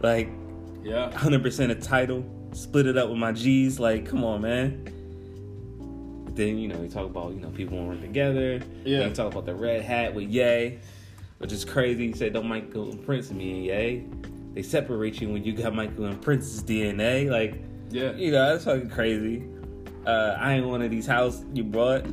[0.00, 0.28] Like
[0.82, 1.16] Yeah.
[1.16, 2.24] hundred percent of TIDAL.
[2.56, 3.78] Split it up with my G's.
[3.78, 4.90] Like, come on, man.
[6.34, 8.60] Then you know we talk about you know people work together.
[8.84, 8.98] Yeah.
[8.98, 10.80] Then he talk about the red hat with Ye,
[11.44, 12.06] which is crazy.
[12.06, 14.06] He said don't Michael and Prince me and Ye.
[14.54, 17.30] They separate you when you got Michael and Prince's DNA.
[17.30, 18.12] Like, Yeah.
[18.12, 19.44] you know that's fucking crazy.
[20.06, 22.06] Uh, I ain't one of these house you brought.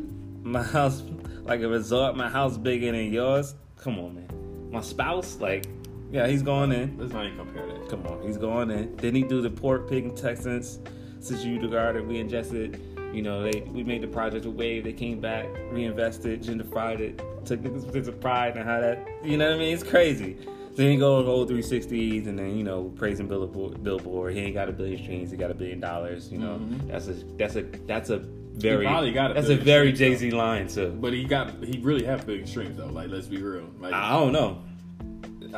[0.44, 1.02] My house
[1.44, 2.18] like a resort.
[2.18, 3.56] My house bigger than yours.
[3.78, 4.28] Come on, man.
[4.70, 5.66] My spouse, like,
[6.12, 6.98] yeah, he's going in.
[6.98, 7.88] Let's not even compare that.
[7.88, 8.98] Come on, he's going in.
[8.98, 10.80] Then he do the pork, pig, and Texans.
[11.22, 12.82] Since you regarded, we ingested.
[13.14, 14.84] You know, they we made the project with Wave.
[14.84, 19.06] They came back, reinvested, gentrified it, took niggas sense of pride and how that.
[19.24, 19.74] You know what I mean?
[19.74, 20.38] It's crazy.
[20.76, 23.84] Then he go old 360s, and then you know praising Billboard.
[23.84, 24.34] Billboard.
[24.34, 25.30] He ain't got a billion streams.
[25.32, 26.32] He got a billion dollars.
[26.32, 26.88] You know, Mhm.
[26.88, 28.20] that's a that's a that's a
[28.54, 30.96] very probably got a that's a very Jay Z line too.
[31.02, 31.62] But he got.
[31.64, 32.86] He really have big streams though.
[32.88, 33.70] Like let's be real.
[33.82, 34.62] Like I don't know.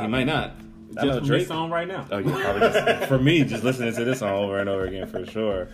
[0.01, 0.55] He might not.
[0.97, 2.05] I know just from Drake song right now.
[2.11, 5.67] Oh, just, for me, just listening to this song over and over again for sure.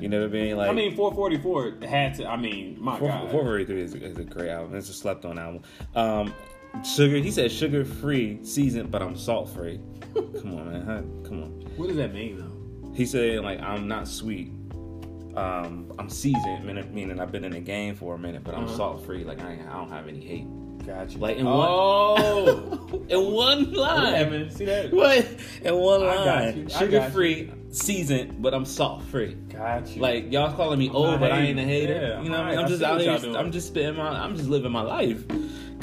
[0.00, 0.56] You know what I mean?
[0.56, 2.26] Like, I mean, 444 had to.
[2.26, 3.30] I mean, my God.
[3.30, 4.74] 443 is, is a great album.
[4.76, 5.62] It's a slept on album.
[5.94, 6.34] Um,
[6.84, 7.16] Sugar.
[7.18, 9.78] He said sugar free, seasoned, but I'm salt free.
[10.14, 10.82] Come on, man.
[10.82, 11.02] Huh?
[11.28, 11.50] Come on.
[11.76, 12.92] What does that mean though?
[12.94, 14.52] He said like I'm not sweet.
[15.36, 18.64] Um, I'm seasoned, meaning, meaning I've been in the game for a minute, but I'm
[18.64, 18.76] Uh-huh.
[18.76, 19.22] salt free.
[19.24, 20.46] Like I, I don't have any hate.
[20.86, 21.18] Gotcha.
[21.18, 24.30] Like in oh, In one line.
[24.30, 24.50] man.
[24.50, 24.92] See that?
[24.92, 25.26] What?
[25.62, 26.68] In one line.
[26.68, 29.34] Sugar free, seasoned, but I'm salt free.
[29.34, 30.02] Got you.
[30.02, 31.94] Like y'all calling me old, not but I ain't a hater.
[31.94, 32.58] Yeah, you know, what I mean?
[32.58, 33.18] I'm I just out here.
[33.18, 33.36] doing.
[33.36, 34.08] I'm just spitting my.
[34.08, 35.24] I'm just living my life.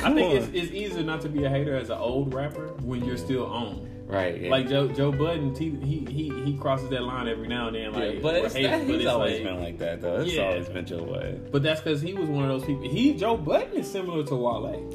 [0.01, 0.37] I think on.
[0.37, 3.45] it's, it's easier not to be a hater as an old rapper when you're still
[3.45, 3.89] on.
[4.09, 4.41] Right.
[4.41, 4.49] Yeah.
[4.51, 7.93] Like Joe Joe Budden, he he he, he crosses that line every now and then.
[7.93, 10.21] Like, yeah, but it's, haters, that, but he's it's always like- been like that though.
[10.21, 10.43] It's Yeah.
[10.47, 11.39] always been Joe Way.
[11.51, 12.89] But that's because he was one of those people.
[12.89, 14.89] He Joe Budden is similar to Wale.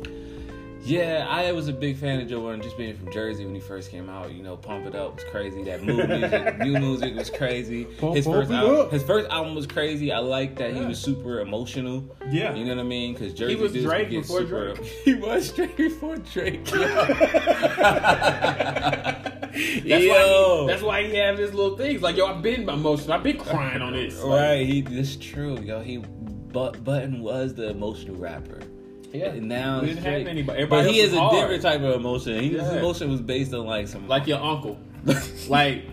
[0.84, 3.60] Yeah, I was a big fan of Joe Budden just being from Jersey when he
[3.60, 4.32] first came out.
[4.32, 5.62] You know, Pump It Up was crazy.
[5.64, 7.84] That new music, new music was crazy.
[7.84, 8.92] Pump- his pump first album, up.
[8.92, 10.12] his first album was crazy.
[10.12, 12.04] I like that he was super emotional.
[12.30, 12.54] Yeah.
[12.54, 13.14] You know what I mean?
[13.14, 14.84] Because Jersey was dudes Drake can get before super- Drake.
[15.04, 16.64] He was Drake before Drake.
[19.54, 22.02] That's why he, that's why he have his little things.
[22.02, 23.12] Like yo, I've been emotional.
[23.12, 24.20] I've been crying on this.
[24.20, 24.66] Like, right.
[24.66, 24.80] He.
[24.80, 25.80] That's true, yo.
[25.80, 25.98] He.
[25.98, 28.60] But Budden was the emotional rapper.
[29.14, 29.26] Yeah.
[29.26, 30.26] And now We didn't have Drake.
[30.26, 30.64] anybody.
[30.64, 31.36] But he has a hard.
[31.36, 32.40] different type of emotion.
[32.40, 34.78] He, His emotion was based on like some Like your uncle.
[35.48, 35.84] like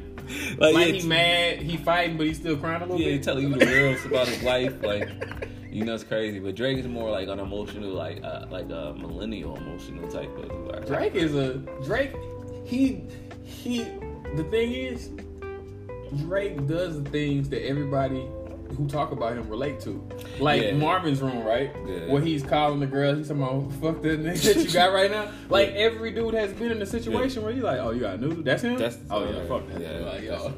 [0.57, 3.05] like, like yeah, he mad, he fighting, but he's still crying a little bit.
[3.05, 3.23] Yeah, bit.
[3.23, 5.09] telling you the real about his life, like
[5.71, 6.39] you know, it's crazy.
[6.39, 10.51] But Drake is more like an emotional, like uh, like a millennial emotional type of.
[10.67, 12.13] Like, Drake is a Drake.
[12.65, 13.03] He
[13.43, 13.83] he.
[14.35, 15.09] The thing is,
[16.19, 18.25] Drake does the things that everybody
[18.75, 20.07] who talk about him relate to.
[20.39, 20.73] Like Yeah.
[20.73, 21.71] Marvin's Room, right?
[21.87, 22.07] Yeah.
[22.11, 25.11] Where he's calling the girl, he's talking about fuck that nigga that you got right
[25.11, 25.31] now.
[25.49, 28.17] Like every dude has been in a situation where you're like, oh, you got a
[28.17, 28.77] new, that's him.
[28.77, 29.81] That's- oh yeah, uh, fuck that.
[29.81, 30.53] yeah, like, yo.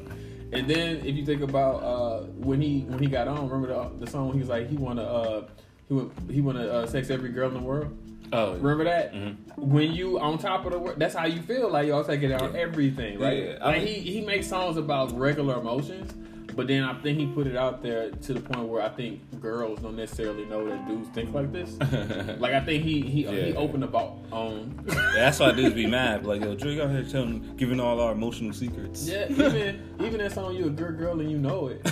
[0.52, 4.04] And then if you think about uh, when he when he got on, remember the,
[4.04, 5.46] the song when he was like he wanna uh,
[5.88, 7.96] he want he wanna uh, sex every girl in the world.
[8.32, 9.12] Oh, Remember that?
[9.12, 9.36] Mhm.
[9.58, 11.70] When you on top of the world, that's how you feel.
[11.70, 12.60] Like y'all take it on Yeah.
[12.60, 13.44] everything, right?
[13.44, 16.12] Yeah, I like mean- he he makes songs about regular emotions,
[16.54, 19.20] but then I think he put it out there to the point where I think
[19.40, 21.70] girls don't necessarily know that dudes think like this.
[22.40, 23.56] like I think he he he Yeah.
[23.56, 24.76] opened about um
[25.14, 26.24] that's why dudes be mad.
[26.26, 29.06] Like, yo, Drake out here telling, giving all our emotional secrets.
[29.08, 31.86] yeah even even that song you a good girl and you know it.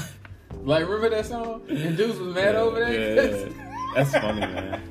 [0.62, 1.62] Like remember that song?
[1.68, 2.92] And dudes was mad Yeah, over that.
[2.92, 3.68] yeah, yeah.
[3.94, 4.82] That's funny, man.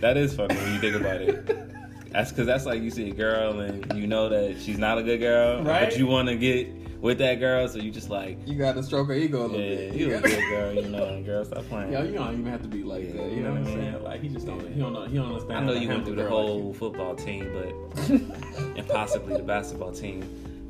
[0.00, 2.10] That is funny when you think about it.
[2.12, 5.02] That's because that's like you see a girl and you know that she's not a
[5.02, 5.84] good girl, Right.
[5.88, 6.68] but you want to get
[7.02, 9.56] with that girl, so you just like, you got to stroke her ego a yeah,
[9.58, 9.94] little bit.
[9.94, 11.92] you a good girl, you know, and girl, stop playing.
[11.92, 13.30] Yo, you don't even have to be like that.
[13.32, 14.02] You know what I'm saying?
[14.04, 14.66] Like he just don't.
[14.72, 15.04] He don't know.
[15.04, 15.58] He don't understand.
[15.58, 18.08] I know you went through the girl like whole football team, but
[18.78, 20.22] and possibly the basketball team,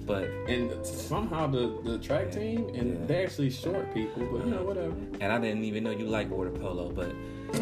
[0.06, 3.06] but And somehow the, the track team and Yeah.
[3.06, 4.94] they're actually short people, but you know whatever.
[5.20, 7.12] and I didn't even know you like water polo, but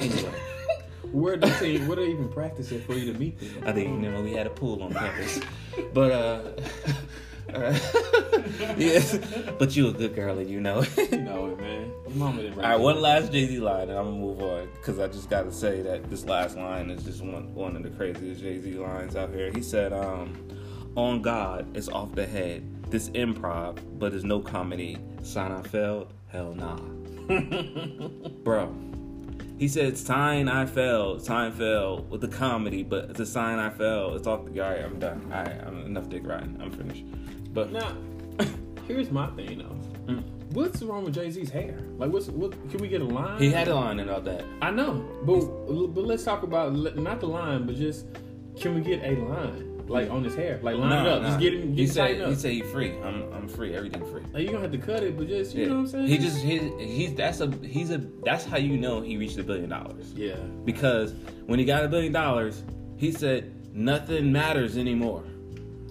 [0.01, 0.33] anyway,
[1.13, 1.89] Where the team?
[1.89, 3.65] Where they even practice it for you to meet them?
[3.67, 5.41] I didn't even know we had a pool on campus,
[5.93, 6.43] but uh.
[8.77, 9.19] yes,
[9.59, 10.81] but you a good girl and you know.
[10.81, 11.13] it.
[11.13, 11.93] You know it, man.
[12.21, 15.31] All right, one last Jay Z line, and I'm gonna move on because I just
[15.31, 18.59] got to say that this last line is just one one of the craziest Jay
[18.61, 19.51] Z lines out here.
[19.53, 20.37] He said, um,
[20.97, 22.65] "On God, it's off the head.
[22.91, 24.99] This improv, but it's no comedy.
[25.23, 26.77] Seinfeld, hell nah,
[28.43, 28.75] bro."
[29.61, 34.15] He said, Seinfeld, Seinfeld with the comedy, but it's a sign I fell.
[34.15, 34.59] It's off the.
[34.59, 35.31] All right, I'm done.
[35.31, 36.59] All right, I'm enough dick riding.
[36.63, 37.05] I'm finished.
[37.53, 37.97] But Now,
[38.89, 40.13] here's my thing though.
[40.13, 40.23] Mm.
[40.53, 41.79] What's wrong with Jay Z's hair?
[41.97, 42.53] Like, what's what?
[42.71, 43.41] Can we get a line?
[43.41, 44.45] he had a line about that.
[44.61, 45.41] I know, but
[45.95, 48.07] but let's talk about not the line, but just
[48.59, 50.59] can we get a line like on his hair?
[50.63, 52.31] Like line it up, just get him, he said up.
[52.31, 52.93] he said he free.
[53.03, 53.75] I'm I'm free.
[53.75, 54.23] Everything free.
[54.33, 56.07] Like, you gonna have to cut it, but just you know what I'm saying?
[56.09, 59.45] He just he, he's that's a he's a that's how you know he reached a
[59.45, 60.35] billion dollars yeah.
[60.65, 61.15] because
[61.47, 62.65] when he got a billion dollars,
[62.97, 65.25] he said nothing matters anymore.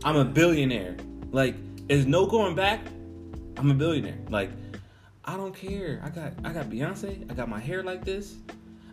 [0.03, 0.97] I'm a billionaire.
[1.31, 1.55] Like
[1.87, 2.81] there's no going back.
[3.57, 4.19] I'm a billionaire.
[4.29, 4.49] Like
[5.25, 6.01] I don't care.
[6.03, 7.29] I got I got Beyonce.
[7.29, 8.35] I got my hair like this.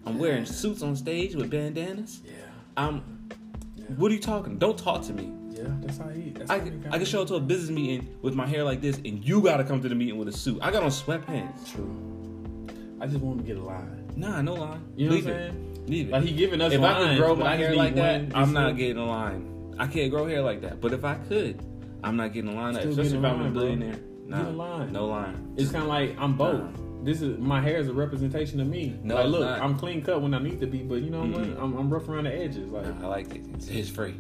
[0.05, 2.21] I'm wearing suits on stage with bandanas.
[2.25, 2.33] Yeah.
[2.77, 3.29] I'm.
[3.77, 3.87] Yeah.
[3.97, 4.59] What are you talking?
[4.59, 5.33] Don't talk to me.
[5.51, 6.31] Yeah, that's how he.
[6.31, 8.63] That's I, how he I can show up to a business meeting with my hair
[8.63, 10.59] like this, and you gotta come to the meeting with a suit.
[10.63, 11.73] I got on sweatpants.
[11.73, 12.69] True.
[13.01, 14.11] I just want to get a line.
[14.17, 14.83] Nah, no line.
[14.97, 15.53] You know Leave what I'm it.
[15.53, 15.87] saying?
[15.87, 16.13] Leave it.
[16.13, 18.77] Like he giving us if lines, I could grow my hair like that, I'm not
[18.77, 19.75] getting a line.
[19.79, 20.81] I can't grow hair like that.
[20.81, 21.63] But if I could,
[22.07, 22.75] I'm not getting a line.
[22.75, 23.63] Still Especially if a I'm a line, bro.
[23.63, 23.99] billionaire.
[24.27, 24.93] Nah, Get a line.
[24.93, 25.55] no line.
[25.57, 26.61] It's kind of like I'm both.
[26.61, 26.83] Nah.
[27.05, 28.99] This is my hair is a representation of me.
[29.03, 29.61] No, like, look, not.
[29.61, 31.63] I'm clean cut when I need to be, but you know what Mm-mm.
[31.63, 32.69] I'm, I'm rough around the edges.
[32.71, 33.43] Like, Nah, I like it.
[33.55, 34.15] It's, it's free.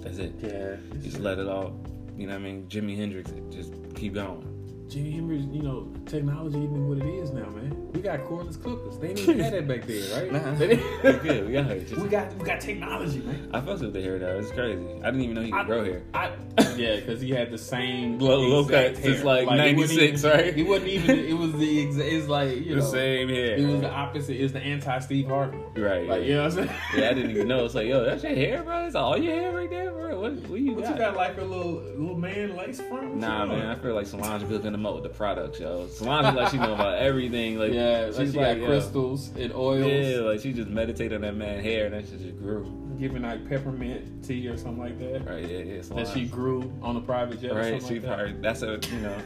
[0.00, 0.34] That's it.
[0.40, 1.78] yeah, Just let it all.
[2.16, 2.66] You know what I mean?
[2.68, 4.46] Jimi Hendrix, just keep going.
[4.92, 7.74] Jimi Hendrix, you know, technology isn't what it is now, man.
[7.94, 8.98] We got cordless clippers.
[8.98, 10.32] They didn't even have that back then, right?
[10.32, 10.76] Nah, They
[11.18, 11.46] good.
[11.46, 11.88] We got it.
[11.88, 13.50] Just- we got we got technology, man.
[13.54, 14.38] I fucked with the hair though.
[14.38, 14.84] It's crazy.
[15.02, 16.02] I didn't even know he could I- grow hair.
[16.12, 16.32] I,
[16.76, 19.24] yeah, because he had the same Low- low cut since, hair.
[19.24, 20.58] like, 96, even- right?
[20.58, 21.18] It wasn't even.
[21.20, 22.08] It was the exact.
[22.08, 23.56] It's like you The know, same hair.
[23.56, 24.36] It was the opposite.
[24.38, 25.58] It was the anti Steve Harvey.
[25.80, 26.06] Right.
[26.06, 26.70] Like you know what I'm saying?
[26.98, 27.64] yeah, I didn't even know.
[27.64, 28.84] It's like, yo, that's your hair, bro.
[28.86, 30.20] It's all your hair right there, bro.
[30.20, 30.90] What, what you But got?
[30.92, 33.16] you got like a little little man lace front.
[33.16, 35.86] Nah, man, I feel like Solange building them up with the products, yo.
[35.88, 37.58] Solange is like she know about everything.
[37.58, 39.86] Like, yeah, like she's she like, got yo, crystals and oils.
[39.86, 42.64] Yeah, like she just meditated on that man hair, and that shit just grew.
[42.98, 45.28] Giving like peppermint tea or something like that.
[45.28, 45.48] Right?
[45.48, 45.82] Yeah, yeah.
[45.82, 47.52] That she grew on a private jet.
[47.52, 47.80] or right?
[47.80, 48.42] something She like that.
[48.42, 49.18] that's a you know.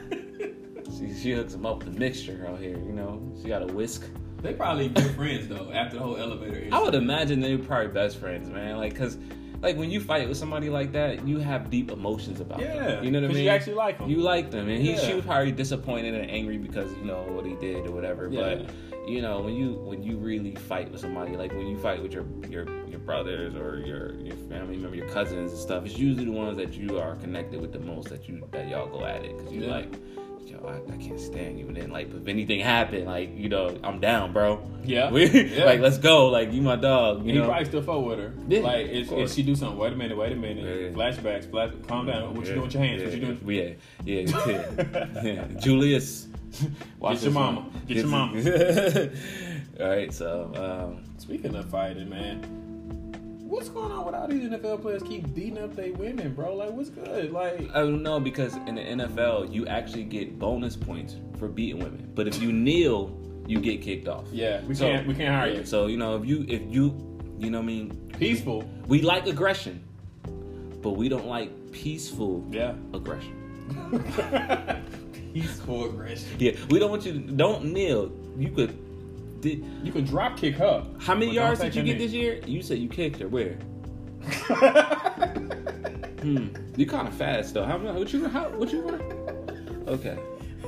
[0.98, 3.20] She, she hooks him up with a mixture out here, you know.
[3.42, 4.04] She got a whisk.
[4.42, 5.70] They probably good friends though.
[5.72, 6.52] After the whole elevator.
[6.54, 6.74] Incident.
[6.74, 8.76] I would imagine they were probably best friends, man.
[8.76, 9.18] Like, cause,
[9.62, 13.04] like when you fight with somebody like that, you have deep emotions about Yeah, them.
[13.04, 13.28] You know what I mean?
[13.28, 14.08] Because you actually like 'em.
[14.10, 14.98] You like them, and he Yeah.
[14.98, 18.28] she was probably disappointed and angry because you know what he did or whatever.
[18.30, 18.40] Yeah.
[18.56, 18.70] But
[19.08, 22.12] you know when you when you really fight with somebody, like when you fight with
[22.12, 26.24] your your your brothers or your your family member, your cousins and stuff, it's usually
[26.24, 29.24] the ones that you are connected with the most that you that y'all go at
[29.24, 29.92] it because you like.
[30.46, 31.66] Yo, I, I can't stand you.
[31.66, 34.60] And then, like, if anything happened, like, you know, I'm down, bro.
[34.84, 35.10] Yeah.
[35.16, 35.64] We, Yeah.
[35.64, 36.28] like, let's go.
[36.28, 37.26] Like, you my dog.
[37.26, 38.32] You he know, probably still fuck with her.
[38.46, 40.64] Yeah, like, if, if she do something, wait a minute, wait a minute.
[40.64, 40.88] Yeah.
[40.96, 42.32] Flashbacks, flash, calm down.
[42.34, 43.02] What you doing with your hands?
[43.02, 43.78] what you doing?
[44.04, 45.44] Yeah, yeah, yeah.
[45.60, 46.28] Julius,
[47.00, 47.60] watch Get your mama.
[47.62, 47.82] one.
[47.88, 49.10] Get your mama.
[49.80, 50.52] All right, so
[50.94, 52.40] um, Speaking of fighting, man,
[53.46, 56.54] what's going on with all these NFL players keep beating up their women, bro?
[56.54, 57.32] Like, what's good?
[57.32, 61.78] Like, I don't know because in the NFL you actually get bonus points for beating
[61.82, 64.24] women, but if you kneel, you get kicked off.
[64.32, 65.64] yeah, we So- can't we can't hire you.
[65.64, 66.94] So you know if you if you
[67.38, 68.64] you know what I mean Peaceful.
[68.88, 69.80] we like aggression,
[70.82, 72.74] but we don't like peaceful Yeah.
[72.94, 73.34] aggression.
[75.34, 76.28] Peaceful aggression.
[76.38, 78.10] Yeah, we don't want you to don't kneel.
[78.38, 78.76] You could.
[79.46, 80.84] Did, You can drop kick her.
[80.98, 82.40] How many yards did you get this year?
[82.46, 83.28] You said you kicked her.
[83.28, 83.56] Where?
[86.22, 86.48] Hmm.
[86.76, 87.64] You kind of fast though.
[87.64, 87.94] How much?
[87.94, 88.26] What you?
[88.26, 88.48] How?
[88.48, 89.00] What you run?
[89.86, 90.18] Okay.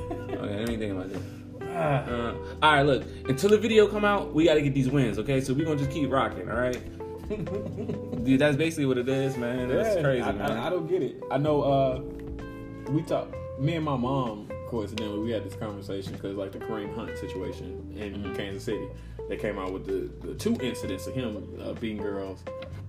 [0.09, 0.37] Okay.
[0.59, 1.21] Let me think about this.
[1.63, 2.83] Ah, Uh, all right.
[2.83, 3.03] Look.
[3.27, 5.19] Until the video come out, we got to get these wins.
[5.19, 5.41] Okay.
[5.41, 6.49] So we gonna just keep rocking.
[6.49, 6.79] All right.
[8.23, 9.67] Dude, that's basically what it is, man.
[9.67, 10.51] That's yeah, crazy, I, man.
[10.51, 11.21] I, I don't get it.
[11.29, 11.61] I know.
[11.63, 12.01] uh
[12.91, 13.35] We talked.
[13.59, 17.93] Me and my mom, coincidentally, we had this conversation because like the Kareem Hunt situation
[17.97, 18.35] in Mm-hmm.
[18.35, 18.87] Kansas City,
[19.27, 22.43] they came out with the, the two incidents of him uh, beating girls.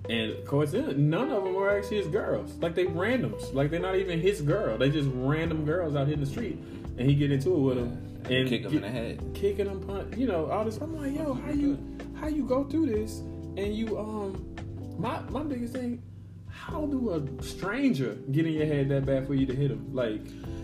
[0.09, 2.55] And coincidentally, none of them were actually his girls.
[2.57, 3.53] Like they randoms.
[3.55, 4.77] Like they're not even his girl.
[4.79, 6.59] They just random girls out here in the street.
[6.99, 9.23] And he get into it with them and kick them in the head.
[9.35, 10.79] kicking them, punch, you know, all this.
[10.79, 11.79] I'm like, yo, how you
[12.14, 13.19] how you go through this
[13.57, 14.55] and you um
[14.99, 16.03] my my biggest thing,
[16.49, 19.95] how do a stranger get in your head that bad for you to hit him?
[19.95, 20.60] Like I don't know,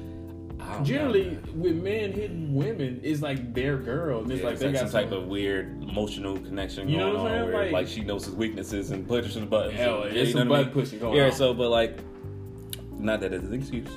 [0.83, 4.67] generally with men hitting women, it's like their girl and it's Yeah, like it's they
[4.69, 8.03] like got some type of weird emotional connection You going on where Like- like, she
[8.03, 9.75] knows his weaknesses and pushes the buttons.
[9.79, 10.85] Hell, and- it's you some know what I button mean?
[10.85, 11.29] pushing going yeah, on.
[11.31, 11.99] Yeah, so but like,
[12.99, 13.89] not that it's an excuse,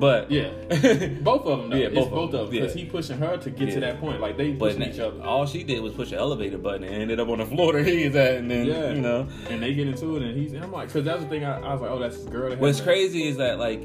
[0.00, 0.50] but Yeah.
[1.22, 1.76] Both of them, though.
[1.76, 2.60] Yeah, it's both of both them, of them.
[2.60, 2.82] Because yeah.
[2.84, 3.74] he pushing her to get Yeah.
[3.74, 4.20] to that point.
[4.20, 5.22] Like they but pushing each other.
[5.22, 7.86] all she did was push the elevator button and ended up on the floor that
[7.86, 8.92] he is at, and then Yeah.
[8.92, 9.26] you know.
[9.48, 10.52] And they get into it, and he's.
[10.52, 11.44] And I'm like, because that's the thing.
[11.44, 12.50] I, I was like, oh, that's his girl.
[12.50, 13.82] that What's crazy is that like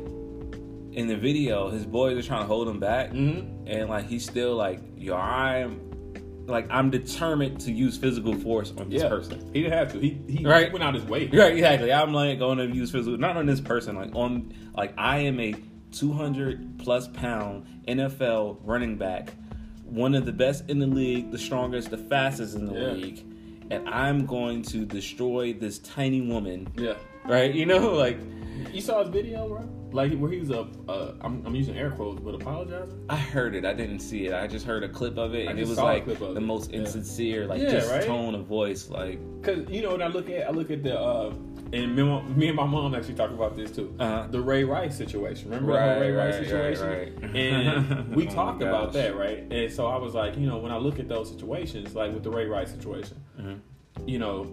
[0.94, 3.12] in the video, his boys are trying to hold him back.
[3.12, 3.50] Mhm.
[3.68, 5.80] and like he's still like, yo, I'm
[6.48, 9.40] like I'm determined to use physical force on this Yeah, person.
[9.54, 10.00] he didn't have to.
[10.00, 10.72] He he Right.
[10.72, 11.28] went out his way.
[11.28, 11.92] Right, exactly.
[11.94, 15.40] I'm like going to use physical, not on this person, like on, like I am
[15.40, 15.54] a
[15.92, 19.30] 200 plus pound NFL running back,
[19.86, 22.92] one of the best in the league, the strongest, the fastest in the Yeah.
[22.94, 23.24] league,
[23.72, 26.68] and I'm going to destroy this tiny woman.
[26.78, 26.96] Yeah.
[27.26, 28.18] Right, you know, like
[28.74, 29.64] You saw his video, bro?
[29.94, 33.06] Like where he was a, uh, I'm, I'm using air quotes, but apologizing.
[33.10, 34.34] I heard it, I didn't see it.
[34.34, 36.80] I just heard a clip of it, I and it was like the most Yeah.
[36.80, 38.04] insincere, like Yeah, just right?
[38.04, 41.00] tone of voice, like Cause you know when I look at, I look at the,
[41.00, 41.34] uh,
[41.74, 43.94] and me, and my- me and my mom actually talked about this too.
[44.00, 44.28] Uh-huh.
[44.32, 45.50] The Ray Rice situation.
[45.50, 46.88] Remember the whole Right, Ray Rice situation?
[46.88, 47.36] right, right.
[47.36, 49.40] And we Oh talked about that, right?
[49.52, 52.24] And so I was like, you know, when I look at those situations, like with
[52.24, 53.60] the Ray Rice situation, Mhm.
[54.08, 54.48] you know,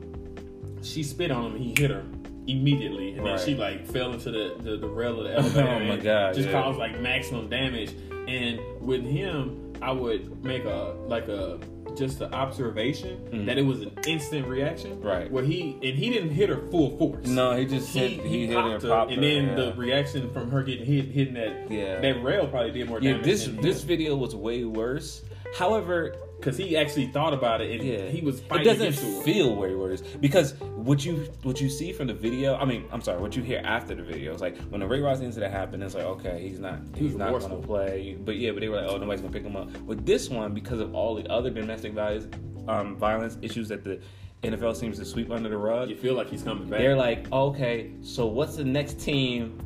[0.82, 2.04] she spit on him he hit her
[2.52, 3.36] immediately, and Right.
[3.36, 5.68] then she like fell into the the, the rail of the elevator.
[5.68, 6.52] Oh, my God, Just yeah.
[6.62, 7.90] caused like maximum damage.
[8.28, 11.58] And with him, I would make a like a
[11.96, 13.46] just an observation Mhm.
[13.46, 15.28] that it was an instant reaction, Right.
[15.30, 17.26] Where he and he didn't hit her full force.
[17.26, 19.54] no, he just He, hit, he, he hit her, her, and then yeah.
[19.56, 21.98] the reaction from her getting hit, hitting that Yeah.
[22.00, 23.26] that rail probably did more Yeah, damage.
[23.26, 25.24] this this video was way worse
[25.58, 29.02] However, because he actually thought about it and yeah, he was it fighting doesn't against
[29.04, 29.22] her.
[29.22, 32.56] feel where it is because what you what you see from the video.
[32.56, 35.00] I mean, I'm sorry, what you hear after the video is like when the Ray
[35.00, 35.82] Rice incident happened.
[35.82, 37.60] It's like okay, he's not He he's not going remorseful.
[37.60, 38.16] to play.
[38.24, 39.70] But yeah, but they were like, oh, nobody's gonna pick him up.
[39.82, 42.26] With this one, because of all the other domestic violence
[42.68, 44.00] um, violence issues that the
[44.42, 46.78] NFL seems to sweep under the rug, You feel like he's coming back.
[46.80, 49.58] they're like, okay, so what's the next team?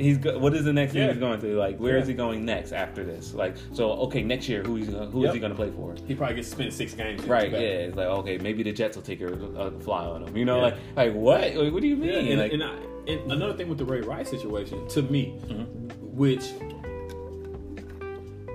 [0.00, 1.08] He's go- what is the next Yeah.
[1.08, 1.56] he's going to?
[1.56, 2.12] Like, where is Yeah.
[2.12, 3.34] he going next after this?
[3.34, 5.34] Like, so okay, next year, who he's gonna, who is Yep.
[5.34, 5.94] he going to play for?
[6.08, 7.24] he probably gets to spend six games.
[7.24, 7.58] Right, yeah.
[7.58, 10.36] It's like okay, maybe the Jets will take a, a fly on him.
[10.36, 10.62] You know, Yeah.
[10.62, 11.54] like like what?
[11.54, 12.28] Like, what do you mean?
[12.28, 12.74] And, like, and, I,
[13.08, 16.16] and another thing with the Ray Rice situation, to me, Mm-hmm.
[16.16, 16.44] which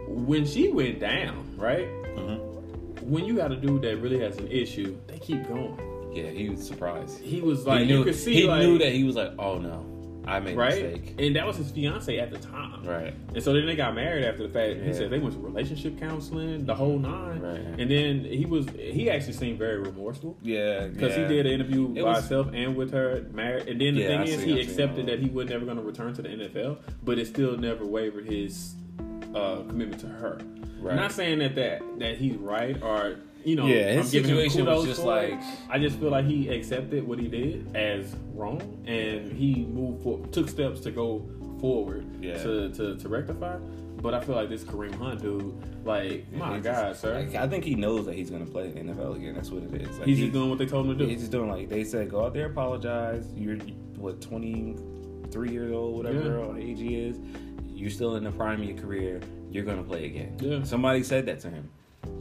[0.08, 1.86] when she went down, right?
[2.16, 3.10] Mm-hmm.
[3.12, 5.78] When you got a dude that really has an issue, they keep going.
[6.14, 7.20] yeah, he was surprised.
[7.20, 9.32] He was like, he knew you could see, he like, knew that he was like,
[9.38, 9.86] oh no,
[10.28, 10.84] I made a right?
[10.98, 11.16] mistake.
[11.20, 13.14] And that was his fiance at the time, Right.
[13.34, 14.78] And so then they got married after the fact.
[14.78, 14.84] Yeah.
[14.86, 17.40] He said they went to relationship counseling, the whole nine.
[17.42, 17.58] Right.
[17.80, 20.38] And then he was he actually seemed very remorseful.
[20.42, 21.28] Yeah, Because yeah.
[21.28, 23.68] he did an interview It by was- himself and with her married.
[23.68, 25.12] And then the Yeah, I thing is, see, he I accepted that.
[25.12, 28.26] that he was never going to return to the NFL, but it still never wavered
[28.26, 28.76] his
[29.34, 30.40] uh, commitment to her.
[30.80, 30.96] Right.
[30.96, 34.66] Not saying that, that that he's right or you know, Yeah, his I'm giving situation
[34.66, 39.32] was just like- I just feel like he accepted what he did as wrong, and
[39.32, 41.26] he moved for took steps to go
[41.62, 42.42] forward Yeah.
[42.44, 43.58] to, to to rectify.
[44.02, 45.54] But I feel like this Kareem Hunt dude,
[45.86, 48.52] like my He God, just- sir, like, I think he knows that he's going to
[48.52, 49.34] play in the NFL again.
[49.36, 49.98] That's what it is.
[49.98, 51.10] Like, he's he- just doing what they told him to do.
[51.10, 53.32] He's just doing like they said, go out there, apologize.
[53.36, 53.58] You're
[53.98, 54.76] what twenty
[55.32, 56.64] three years old, whatever Yeah.
[56.64, 57.18] age he is.
[57.74, 59.20] You're still in the prime of your career.
[59.52, 60.38] You're gonna play again.
[60.40, 60.64] Yeah.
[60.64, 61.70] Somebody said that to him.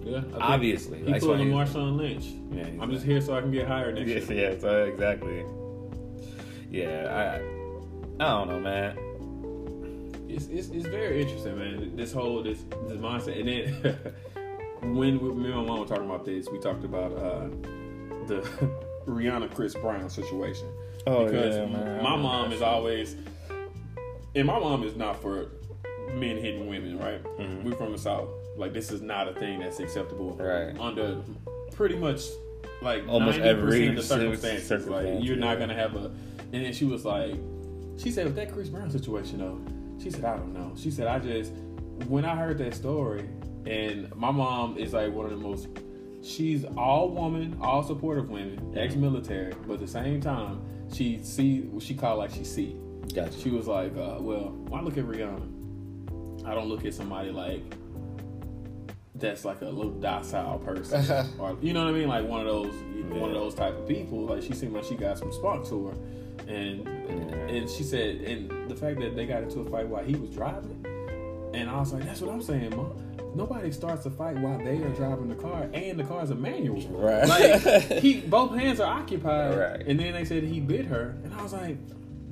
[0.04, 2.26] Yeah, Obviously, he why a Marshawn Lynch.
[2.52, 4.50] Yeah, he's I'm just here so I can get hired next Yes, year.
[4.52, 5.44] yes, uh, exactly.
[6.70, 7.40] Yeah,
[8.20, 8.98] I, I don't know, man.
[10.28, 11.96] It's, it's it's very interesting, man.
[11.96, 13.96] This whole this this mindset, and then
[14.94, 17.48] when we, me and my mom were talking about this, we talked about uh,
[18.26, 18.46] the
[19.06, 20.66] Rihanna Chris Brown situation.
[21.06, 22.02] Oh, because yeah, man.
[22.02, 23.14] my mom is always,
[24.34, 25.50] and my mom is not for
[26.14, 27.22] men hitting women, right?
[27.38, 27.62] Mhm.
[27.62, 28.28] We're from the south.
[28.56, 30.78] Like this is not a thing that's acceptable Right.
[30.78, 31.20] under
[31.72, 32.22] pretty much
[32.82, 34.66] like Almost 90% every of the circumstances.
[34.68, 34.86] circumstance,
[35.16, 36.10] like you're not gonna have a.
[36.52, 37.34] And then she was like,
[37.96, 39.60] she said with that Chris Brown situation though,
[40.02, 40.72] she said I don't know.
[40.76, 41.52] She said I just
[42.08, 43.28] when I heard that story,
[43.66, 45.68] and my mom is like one of the most.
[46.22, 50.62] She's all woman, all supportive women, ex-military, but at the same time,
[50.92, 52.76] she see what she call like she see.
[53.14, 53.38] Gotcha.
[53.38, 57.30] She was like, uh, well, when I look at Rihanna, I don't look at somebody
[57.30, 57.62] like
[59.16, 61.04] that's like a little docile person,
[61.38, 62.74] or you know what I mean, like one of those,
[63.10, 64.20] one of those type of people.
[64.26, 65.94] Like she seemed like she got some spark to her,
[66.52, 66.86] and
[67.50, 70.30] and she said, and the fact that they got into a fight while he was
[70.30, 70.84] driving,
[71.54, 73.00] and I was like, that's what I'm saying, mom.
[73.36, 76.80] Nobody starts a fight while they are driving the car, and the car's a manual.
[76.90, 77.26] Right.
[77.26, 79.58] Like he, both hands are occupied.
[79.58, 79.86] Right.
[79.88, 81.76] And then they said he bit her, and I was like,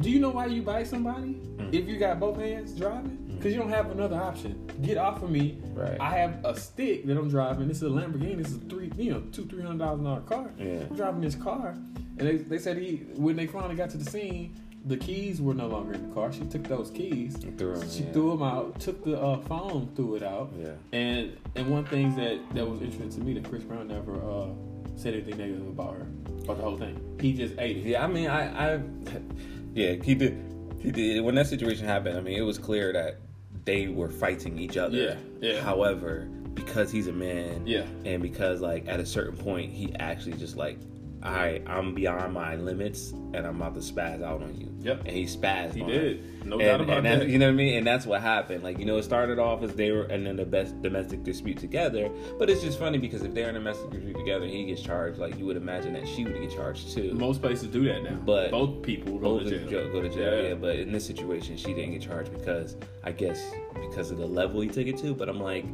[0.00, 1.74] do you know why you bite somebody Mm.
[1.74, 3.18] if you got both hands driving?
[3.42, 4.70] Because you don't have another option.
[4.82, 5.58] Get off of me.
[5.74, 6.00] Right.
[6.00, 7.66] I have a stick that I'm driving.
[7.66, 8.36] This is a Lamborghini.
[8.36, 10.52] This is a three, you know, two, three hundred thousand dollar car.
[10.56, 10.84] Yeah.
[10.88, 14.08] I'm driving this car, and they, they said he when they finally got to the
[14.08, 16.32] scene, the keys were no longer in the car.
[16.32, 17.36] She took those keys.
[17.58, 18.12] threw 'em, she yeah.
[18.12, 18.78] threw them out.
[18.78, 20.52] Took the uh, phone, threw it out.
[20.56, 20.74] Yeah.
[20.92, 24.50] And and one thing that that was interesting to me that Chris Brown never uh,
[24.94, 26.06] said anything negative about her
[26.44, 27.18] about the whole thing.
[27.20, 27.86] He just ate it.
[27.86, 28.80] Yeah, I mean, I, I,
[29.74, 30.40] yeah, he did,
[30.80, 31.24] he did.
[31.24, 33.18] When that situation happened, I mean, it was clear that
[33.64, 34.96] they were fighting each other.
[34.96, 35.60] Yeah, yeah.
[35.60, 37.84] However, because he's a man, Yeah.
[38.04, 40.78] and because like at a certain point, he actually just like,
[41.22, 44.68] I, I'm beyond my limits, and I'm about to spaz out on you.
[44.80, 45.02] Yep.
[45.06, 45.74] And he spazzed.
[45.74, 46.44] He did.
[46.44, 47.28] No and, doubt about and that.
[47.28, 47.78] You know what I mean?
[47.78, 48.64] And that's what happened.
[48.64, 51.58] Like, you know, it started off as they were and then the best domestic dispute
[51.58, 52.10] together.
[52.38, 55.18] But it's just funny because if they're in a domestic dispute together, he gets charged.
[55.18, 57.14] Like, you would imagine that she would get charged too.
[57.14, 58.16] Most places do that now.
[58.24, 59.92] But both people go Both to jail.
[59.92, 60.54] Go to jail, yeah.
[60.54, 64.60] But in this situation, she didn't get charged because I guess because of the level
[64.60, 65.14] he took it to.
[65.14, 65.64] But I'm like,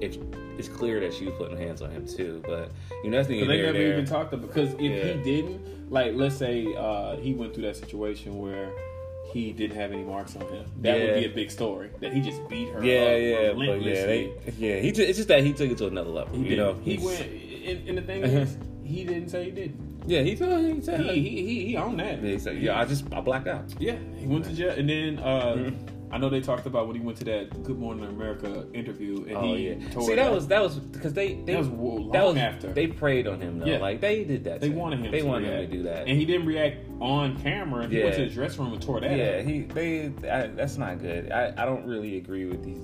[0.00, 0.16] if
[0.58, 2.42] it's clear that she was putting hands on him too.
[2.46, 2.70] But
[3.04, 3.92] you know, that's the they never there.
[3.92, 5.12] even talked about because if Yeah.
[5.14, 8.70] he didn't, like, let's say uh, he went through that situation where
[9.32, 11.90] he didn't have any marks on him, that would be a big story.
[12.00, 12.82] That he just beat her.
[12.84, 14.76] Yeah, up yeah, but yeah, they, yeah.
[14.80, 16.34] He, ju- it's just that he took it to another level.
[16.36, 16.58] He you did.
[16.58, 17.30] know, he He's- went.
[17.68, 20.02] And, and the thing is, he didn't say he didn't.
[20.06, 20.64] Yeah, he told.
[20.64, 21.00] He said.
[21.00, 22.22] He he he, he owned that.
[22.22, 23.64] Yeah, he said, yeah, I just I blacked out.
[23.78, 25.70] Yeah, he went to jail, and then uh,
[26.10, 29.36] I know they talked about when he went to that Good Morning America interview, and
[29.36, 29.88] Oh he yeah.
[29.90, 32.72] told See, that was that was because they they That was long that was after.
[32.72, 33.66] they preyed on him though.
[33.66, 33.78] Yeah.
[33.78, 34.60] Like they did that.
[34.62, 35.12] they wanted him.
[35.12, 35.64] They to wanted react.
[35.64, 36.06] him to do that.
[36.08, 37.86] and he didn't react on camera.
[37.86, 38.24] He went to Yeah.
[38.26, 39.16] his dressing room and tore that.
[39.16, 39.44] yeah, up.
[39.46, 41.30] he they I, that's not good.
[41.30, 42.78] I, I don't really agree with these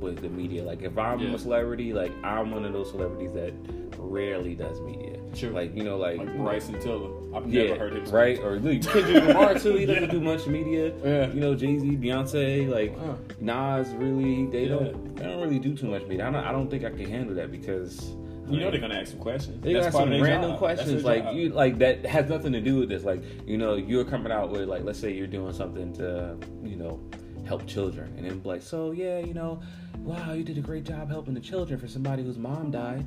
[0.00, 0.62] with the media.
[0.64, 1.34] Like if I'm Yeah.
[1.34, 3.52] a celebrity, like I'm one of those celebrities that
[3.98, 5.19] rarely does media.
[5.34, 5.50] Sure.
[5.50, 7.10] Like you know, like, like Bryson Tiller.
[7.36, 8.04] I've yeah, never heard him.
[8.04, 8.14] speak.
[8.14, 9.74] right or look, Kendrick Lamar too.
[9.76, 10.92] He doesn't do much media.
[11.04, 11.28] Yeah.
[11.32, 13.14] You know, Jay Z, Beyonce, like Uh.
[13.40, 13.88] Nas.
[13.94, 14.68] Really, they Yeah.
[14.76, 16.26] don't they don't really do too much media.
[16.26, 18.12] I don't I don't think I can handle that because.
[18.48, 19.62] You know they're gonna ask some questions.
[19.62, 20.58] They That's got part some random job.
[20.58, 23.04] Questions like you like that has nothing to do with this.
[23.04, 26.74] Like you know you're coming out with like let's say you're doing something to you
[26.74, 26.98] know
[27.46, 29.60] help children and then like so yeah you know
[29.98, 33.06] wow you did a great job helping the children for somebody whose mom died.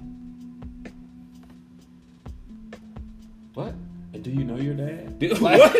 [3.53, 3.75] What?
[4.23, 5.17] Do you know your dad?
[5.39, 5.73] What?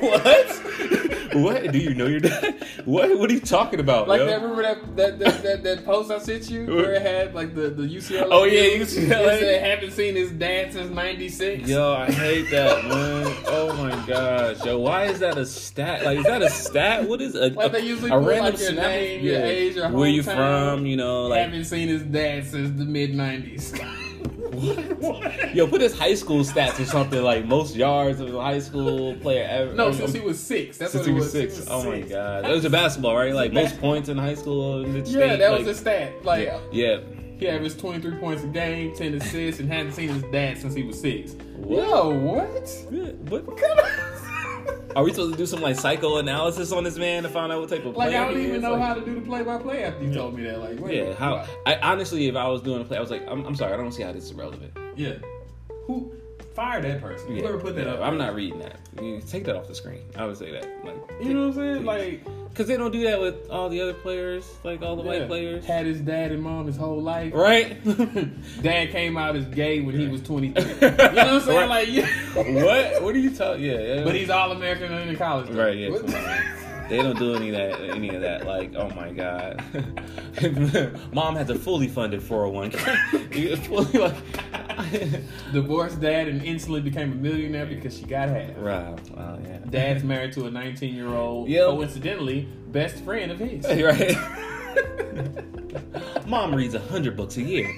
[0.00, 1.34] what?
[1.34, 1.72] what?
[1.72, 2.66] Do you know your dad?
[2.84, 3.18] What?
[3.18, 4.08] What are you talking about?
[4.08, 4.26] Like yo?
[4.26, 7.54] that, remember that that, that that that post I sent you where it had like
[7.54, 8.28] the the UCLA.
[8.30, 8.62] Oh, yeah.
[8.82, 9.36] UCLA.
[9.36, 11.68] It said, haven't seen his dad since '96.
[11.68, 13.36] Yo, I hate that, man.
[13.46, 16.04] Oh my gosh, yo, why is that a stat?
[16.04, 17.08] Like, is that a stat?
[17.08, 19.90] What is a, Like they usually a put, random like, your name, your age, your
[19.90, 20.86] where you from?
[20.86, 23.96] You know, like haven't seen his dad since the mid '90s.
[25.54, 29.14] yo, put his high school stats or something like most yards of a high school
[29.16, 29.74] player ever.
[29.74, 30.78] No, since he was six.
[30.78, 31.54] That's since what he was six.
[31.54, 33.34] He was oh my god, that was a basketball, right?
[33.34, 34.84] Like most points in high school.
[34.84, 36.24] In the Yeah, state, that like, was a stat.
[36.24, 37.00] Like yeah, yeah.
[37.38, 40.82] he averaged 23 points a game, 10 assists, and hadn't seen his dad since he
[40.82, 41.32] was six.
[41.56, 41.86] What?
[41.88, 42.68] Yo, what?
[43.28, 43.56] What?
[44.96, 47.68] Are we supposed to do some like psychoanalysis on this man to find out what
[47.70, 48.06] type of play?
[48.06, 48.62] Like I don't even is?
[48.62, 50.58] know Like- how to do the play-by-play after you told me that.
[50.60, 51.46] Like, wait, Yeah, how?
[51.66, 53.76] I honestly, if I was doing a play, I was like, I'm, I'm sorry, I
[53.76, 54.72] don't see how this is relevant.
[54.96, 55.14] Yeah,
[55.86, 56.12] who
[56.54, 57.36] fired that person?
[57.36, 58.00] Yeah, Whoever put that yeah, up?
[58.00, 58.76] I'm not reading that.
[59.00, 60.02] You take that off the screen.
[60.16, 61.84] I would say that, like, You know what I'm saying?
[61.84, 65.08] Like, because they don't do that with all the other players, like all the yeah,
[65.20, 67.32] white players, had his dad and mom his whole life.
[67.34, 67.82] right?
[68.62, 70.62] Dad came out as gay when he was 23.
[70.64, 71.58] you know what I'm saying?
[71.58, 71.68] Right.
[71.68, 72.64] Like, yeah.
[72.64, 73.02] what?
[73.02, 73.64] What are you talking?
[73.64, 74.04] Yeah, yeah.
[74.04, 75.48] But he's all American in college.
[75.48, 75.64] though.
[75.64, 76.69] Right, yeah, What- come on.
[76.90, 77.80] They don't do any of that.
[77.80, 78.46] Any of that.
[78.46, 79.62] Like, oh my god,
[81.14, 83.64] mom has a fully funded 401k.
[83.64, 84.14] Fully like,
[85.52, 88.50] Divorced dad and instantly became a millionaire because she got half.
[88.56, 89.10] Right.
[89.16, 89.58] wow, yeah.
[89.70, 91.68] Dad's married to a 19 year old, Yep.
[91.68, 93.64] coincidentally, best friend of his.
[93.66, 94.16] right.
[96.26, 97.70] Mom reads a hundred books a year.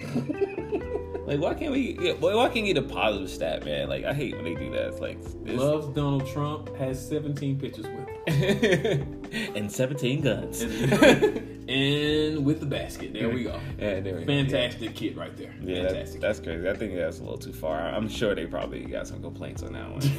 [1.27, 1.97] Like, why can't we?
[2.01, 3.89] Yeah, why why can't we get a positive stat, man?
[3.89, 4.89] Like, I hate when they do that.
[4.89, 9.23] It's like, it's, Loves Donald Trump, has 17 pictures with him.
[9.55, 10.63] and seventeen guns.
[11.69, 13.13] and with the basket.
[13.13, 13.59] There we go.
[13.79, 14.27] Yeah, there we go.
[14.27, 15.55] Fantastic kid right there.
[15.63, 16.21] Yeah, that's, Fantastic.
[16.21, 16.69] that's crazy.
[16.69, 17.81] I think that's a little too far.
[17.81, 20.03] I'm sure they probably got some complaints on that one.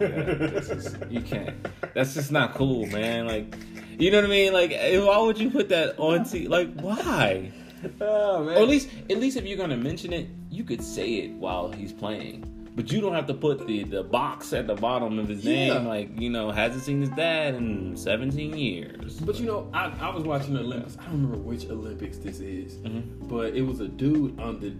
[0.00, 1.54] Yeah, this is- you can't.
[1.94, 3.26] That's just not cool, man.
[3.26, 3.54] Like,
[3.98, 4.52] you know what I mean?
[4.52, 6.24] Like, eh, why would you put that on?
[6.24, 7.52] T- like, why?
[8.00, 8.56] oh, man.
[8.56, 10.28] Or at least, at least if you're gonna mention it,
[10.60, 12.44] you could say it while he's playing.
[12.76, 15.74] But you don't have to put the, the box at the bottom of his Yeah.
[15.78, 19.18] name, like you know, hasn't seen his dad in 17 years.
[19.20, 20.96] But you know, I, I was watching the Olympics.
[21.00, 23.26] I don't remember which Olympics this is, Mhm.
[23.28, 24.74] but it was a dude on the.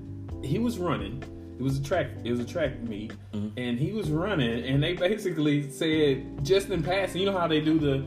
[0.47, 1.23] He was running.
[1.59, 2.09] It was a track.
[2.25, 3.51] It was a track meet, Mhm.
[3.57, 4.65] and he was running.
[4.65, 7.21] And they basically said just in passing.
[7.23, 8.05] You know how they do the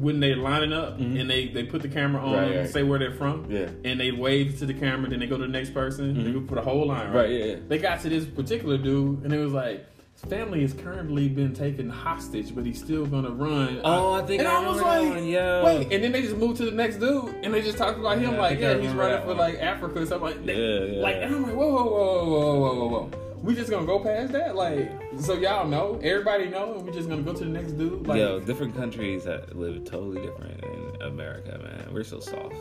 [0.00, 1.20] when they're lining up Mhm.
[1.20, 2.68] and they they put the camera on Right, and right.
[2.68, 3.46] say where they're from.
[3.50, 3.68] Yeah.
[3.84, 5.10] And they wave to the camera.
[5.10, 6.14] Then they go to the next person.
[6.14, 6.32] They Mhm.
[6.42, 7.08] go for the whole line.
[7.08, 7.14] Right.
[7.20, 7.56] Right, yeah, yeah.
[7.68, 9.86] They got to this particular dude, and it was like.
[10.22, 13.80] His family has currently been taken hostage, but he's still gonna run.
[13.82, 15.64] Oh, I think and I I was like, one, yeah.
[15.64, 18.18] wait, and then they just moved to the next dude, and they just talked about
[18.18, 20.56] him Yeah, like, yeah, he's running for like Africa or something like that.
[20.56, 21.00] Yeah, yeah.
[21.00, 23.10] Like, and I'm like, whoa, whoa, whoa, whoa, whoa, whoa, whoa.
[23.42, 27.08] We just gonna go past that, like, so y'all know, everybody know, and we just
[27.08, 31.02] gonna go to the next dude, like, Yo, different countries that live totally different in
[31.02, 31.88] America, man.
[31.92, 32.54] We're so soft.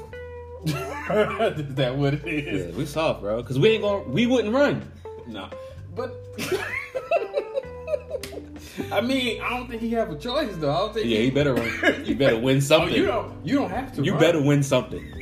[0.65, 0.73] is
[1.75, 2.67] that what it is?
[2.71, 3.43] Yeah, we soft, bro.
[3.43, 4.89] Cause we ain't going to we wouldn't run.
[5.27, 5.49] No,
[5.95, 6.15] but.
[8.91, 10.71] I mean, I don't think he have a choice though.
[10.71, 11.07] I don't think.
[11.07, 12.05] Yeah, he better run.
[12.05, 12.95] You better win Oh, something.
[12.95, 13.45] you don't.
[13.45, 14.01] You don't have to.
[14.03, 14.21] You run.
[14.21, 15.18] better win something.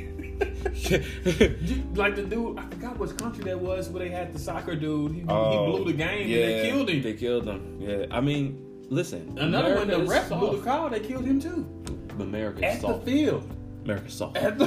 [1.95, 5.11] Like the dude, I forgot which country that was where they had the soccer dude.
[5.13, 6.99] He, he blew the game and they killed him.
[6.99, 7.77] Oh, They killed him.
[7.81, 9.37] Yeah, I mean, listen.
[9.37, 10.89] Another one, the America ref blew the call.
[10.89, 11.67] They killed him too
[12.19, 13.05] America's at soft.
[13.05, 13.49] the field.
[13.83, 14.37] America's soft.
[14.37, 14.65] At the,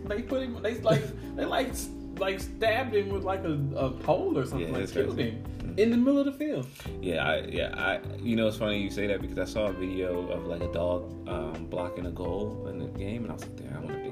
[0.06, 0.60] they put him.
[0.62, 1.02] They like
[1.36, 1.72] they like
[2.18, 4.72] like stabbed him with like a, a pole or something.
[4.72, 5.30] Yeah, like killed crazy.
[5.30, 5.44] him
[5.76, 6.66] in the middle of the field.
[7.00, 8.00] Yeah, I, yeah, I.
[8.18, 10.72] You know, it's funny you say that because I saw a video of like a
[10.72, 13.98] dog um, blocking a goal in the game, and I was like, damn, I wonder
[14.00, 14.11] if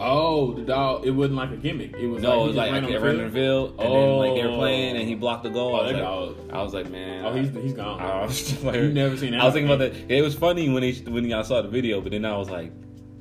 [0.00, 1.04] Oh, the dog.
[1.06, 1.94] It wasn't like a gimmick.
[1.96, 3.30] It was No, like, it was like, ran on like the ran field.
[3.30, 4.56] the field, and then like they were Oh.
[4.58, 5.18] playing, and he oh.
[5.18, 5.74] blocked the goal.
[5.74, 6.50] Oh, I, was like, oh, dog.
[6.52, 7.24] I was like, man.
[7.24, 8.00] Oh, he's he's gone.
[8.00, 10.10] I was just like, You never seen that I was thinking about that.
[10.12, 12.72] It was funny when he when y'all saw the video, but then I was like,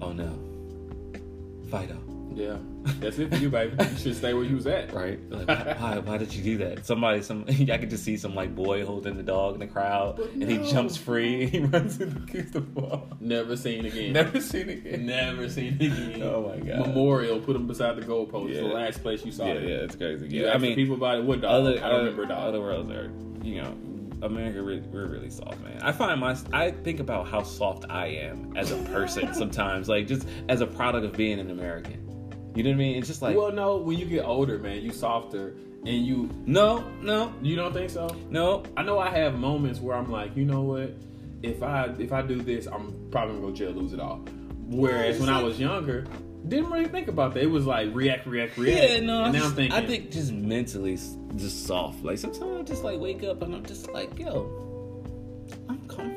[0.01, 0.37] oh no,
[1.71, 1.97] Fido,
[2.35, 2.57] yeah,
[2.99, 3.75] that's it for you, baby.
[3.83, 4.93] You should stay where you was at.
[4.93, 5.19] right?
[5.29, 6.85] Like, why, why, why did you do that?
[6.85, 10.17] Somebody, some I could just see some like boy holding the dog in the crowd,
[10.17, 13.07] But and he jumps free, and he runs and kicks the ball.
[13.19, 14.13] Never seen again.
[14.13, 15.05] Never seen it again.
[15.05, 16.21] Never seen again.
[16.23, 16.87] Oh my god.
[16.87, 17.39] Memorial.
[17.39, 18.53] Put him beside the goalpost.
[18.53, 18.61] Yeah.
[18.61, 19.63] The last place you saw Yeah, it.
[19.69, 20.27] yeah, it's crazy.
[20.27, 21.23] You Yeah, I mean, people about it.
[21.25, 21.51] What dog?
[21.51, 22.47] other, I don't remember other, dog.
[22.47, 23.11] other worlds are,
[23.43, 23.75] you know,
[24.21, 24.63] America.
[24.63, 25.79] We're, we're really soft, man.
[25.81, 30.07] I find my, I think about how soft I am as a person sometimes, like
[30.07, 32.03] just as a product of being an American.
[32.57, 32.97] You know what I mean?
[32.97, 33.77] It's just like, well, no.
[33.77, 35.53] When you get older, man, you softer,
[35.85, 38.07] and you no, no, you don't think so.
[38.31, 38.63] no.
[38.75, 40.91] I know I have moments where I'm like, you know what?
[41.43, 44.25] If I if I do this, I'm probably gonna go to jail, lose it all.
[44.69, 46.07] Whereas when I was younger,
[46.47, 47.43] didn't really think about that.
[47.43, 48.91] It was like react, react, react.
[48.91, 49.23] Yeah, no.
[49.25, 50.97] And I, now I'm just, thinking, I think just mentally,
[51.35, 52.03] just soft.
[52.03, 55.03] Like sometimes I just like wake up and I'm just like, yo,
[55.69, 56.16] I'm comfortable.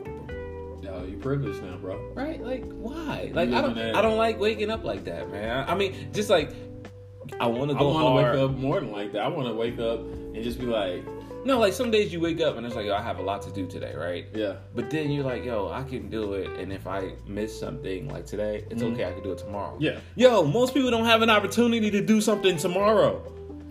[1.20, 1.98] Privileged now, bro.
[2.14, 2.40] right?
[2.42, 3.30] Like, why?
[3.32, 5.64] Like, I don't, I don't like waking up like that, man.
[5.68, 6.50] I mean, just like,
[7.38, 7.90] I want to go.
[7.90, 9.22] I want to wake up more than like that.
[9.22, 11.04] I want to wake up and just be like,
[11.44, 13.40] No, like some days you wake up and it's like, yo, I have a lot
[13.42, 14.26] to do today, right?
[14.34, 18.08] yeah, But then you're like, yo, I can do it, and if I miss something
[18.08, 18.92] like today, it's Mhm.
[18.94, 19.04] okay.
[19.06, 19.76] I can do it tomorrow.
[19.80, 20.00] yeah.
[20.16, 23.22] Yo, most people don't have an opportunity to do something tomorrow.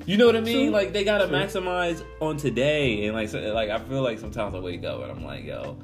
[0.05, 0.67] You know what I mean?
[0.67, 0.73] True.
[0.73, 1.35] Like they gotta True.
[1.37, 5.11] maximize on today, and like, so, like I feel like sometimes I wake up and
[5.11, 5.77] I'm like, yo,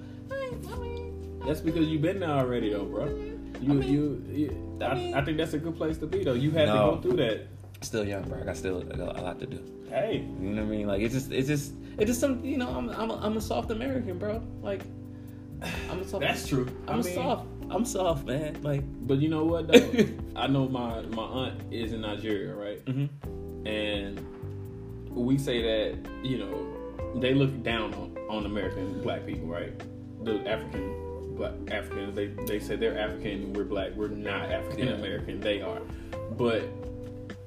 [1.46, 3.06] That's because you've been there already, though, bro.
[3.06, 6.08] You, I mean- you, you I, I mean- I think that's a good place to
[6.08, 6.34] be, though.
[6.34, 6.74] You had No.
[6.74, 7.48] to go through that.
[7.82, 8.41] still young, bro.
[8.41, 9.60] I got still I got a lot to do.
[9.89, 10.88] Hey, You know what I mean?
[10.88, 13.41] Like it's just it's just it's just some you know I'm I'm a, I'm a
[13.41, 14.41] soft American, bro.
[14.64, 14.82] Like
[15.89, 16.22] I'm a soft.
[16.22, 16.68] that's true.
[16.88, 17.46] I'm I mean, soft.
[17.70, 18.62] I'm soft, man.
[18.64, 18.82] Like.
[19.08, 20.06] But you know what, though?
[20.36, 22.82] I know my my aunt is in Nigeria, right?
[22.88, 23.06] hmm
[23.68, 24.20] and
[25.10, 29.74] we say that you know they look down on, on American black people, right?
[30.26, 30.84] The African
[31.36, 35.82] black Africans, they they say they're African, we're black, we're not African American, they are.
[36.38, 36.64] But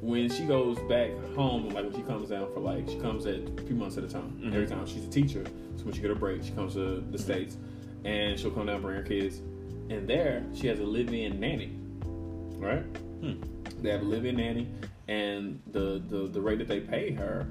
[0.01, 3.41] when she goes back home, like when she comes down for like she comes at
[3.59, 4.39] a few months at a time.
[4.41, 4.55] Mhm.
[4.55, 5.45] Every time she's a teacher,
[5.76, 7.57] so when she get a break, she comes to the states,
[8.05, 9.41] and she'll come down and bring her kids.
[9.91, 11.72] And there, she has a live-in nanny,
[12.59, 12.82] right?
[13.20, 13.34] Hmm.
[13.82, 14.68] They have a live-in nanny,
[15.09, 17.47] and the, the the rate that they pay her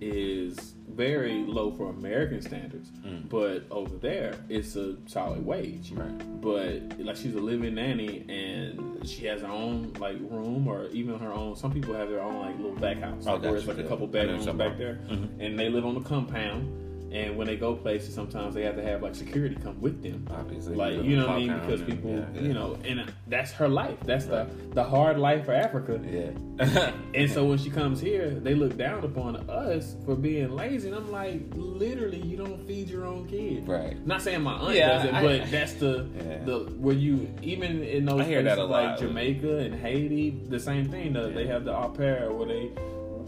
[0.00, 2.90] is very low for American standards.
[3.06, 3.28] Mm.
[3.28, 5.92] But over there, it's a solid wage.
[5.92, 6.40] Right.
[6.42, 11.18] But like she's a living nanny, and she has her own like room, or even
[11.20, 11.54] her own.
[11.56, 13.84] Some people have their own like little back house, Oh, like, where it's like a
[13.84, 15.28] couple bedrooms back there, Mhm.
[15.38, 16.68] and they live on the compound.
[17.10, 20.26] And when they go places, sometimes they have to have like security come with them.
[20.30, 21.58] Obviously, Like you know what I mean?
[21.60, 22.40] Because people, yeah, yeah.
[22.42, 23.98] you know, and that's her life.
[24.04, 25.98] That's the the hard life for Africa.
[26.04, 26.30] Yeah.
[27.14, 30.88] And so when she comes here, they look down upon us for being lazy.
[30.88, 33.66] And I'm like, literally, you don't feed your own kid.
[33.66, 33.96] Right.
[34.06, 36.06] Not saying my aunt Yeah, does it, I- but that's the
[36.44, 38.98] the where you even in those I places like.
[38.98, 41.14] Jamaica and Haiti, the same thing.
[41.14, 42.70] The, They have the au pair where they,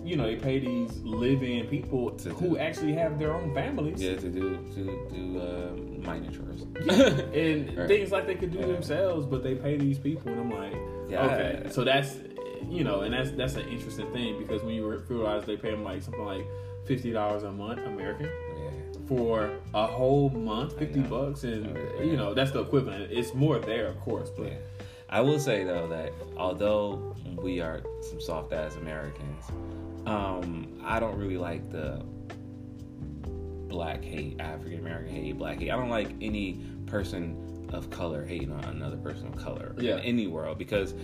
[0.04, 4.02] you know, they pay these live-in people To who do- actually have their own families.
[4.02, 6.62] Yeah, to do to do uh, minor chores.
[7.34, 7.88] and Right.
[7.88, 8.66] things like they could do Yeah.
[8.66, 10.74] themselves, but they pay these people, and I'm like,
[11.08, 12.16] Yeah, okay, so that's
[12.68, 15.82] you know, and that's that's an interesting thing because when you realize they pay them
[15.84, 16.46] like something like
[16.84, 18.70] fifty dollars a month American Yeah.
[19.08, 22.02] for a whole month, fifty bucks, and Yeah.
[22.04, 23.10] you know that's the equivalent.
[23.10, 24.58] It's more there, of course, but Yeah.
[25.08, 29.44] I will say though that although we are some soft ass Americans,
[30.06, 32.02] um, I don't really like the
[33.68, 35.70] black hate, African American hate, black hate.
[35.70, 39.96] I don't like any person of color hating on another person of color Yeah.
[39.98, 40.94] in any world because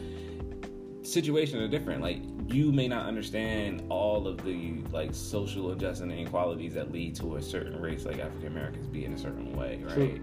[1.03, 2.03] situations are different.
[2.03, 7.15] Like you may not understand all of the like social injustice and inequalities that lead
[7.17, 9.95] to a certain race, like African Americans, being a certain way, right?
[9.95, 10.21] True.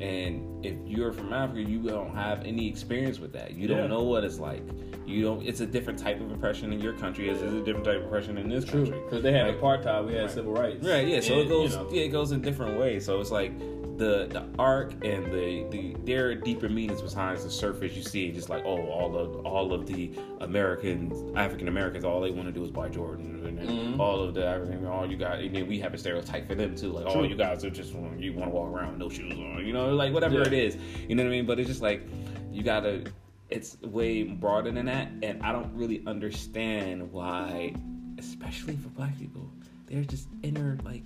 [0.00, 3.54] And if you're from Africa, you don't have any experience with that.
[3.54, 4.62] You don't know what it's like.
[5.06, 5.42] You don't.
[5.46, 8.06] It's a different type of oppression in your country as it's a different type of
[8.06, 9.00] oppression in this true country.
[9.04, 10.30] because they had Like- apartheid, we had Right.
[10.30, 11.06] civil rights, Right.
[11.06, 11.20] Yeah.
[11.20, 11.72] So And, it goes.
[11.72, 13.04] You know, Yeah, it goes in different ways.
[13.04, 13.52] So it's like
[13.98, 17.94] the the arc and the the there are deeper meanings behind the surface.
[17.94, 22.30] You see just like oh all of all of the Americans African Americans all they
[22.30, 23.98] want to do is buy Jordan and Mhm.
[23.98, 26.74] all of the African all you got and then we have a stereotype for them
[26.76, 27.22] too like True.
[27.22, 29.72] oh you guys are just you want to walk around with no shoes on you
[29.72, 30.46] know like whatever Yeah.
[30.46, 30.76] it is
[31.08, 32.02] you know what I mean but it's just like
[32.52, 33.04] you gotta
[33.48, 37.74] it's way broader than that and I don't really understand why
[38.18, 39.48] especially for black people
[39.86, 41.04] there's just inner like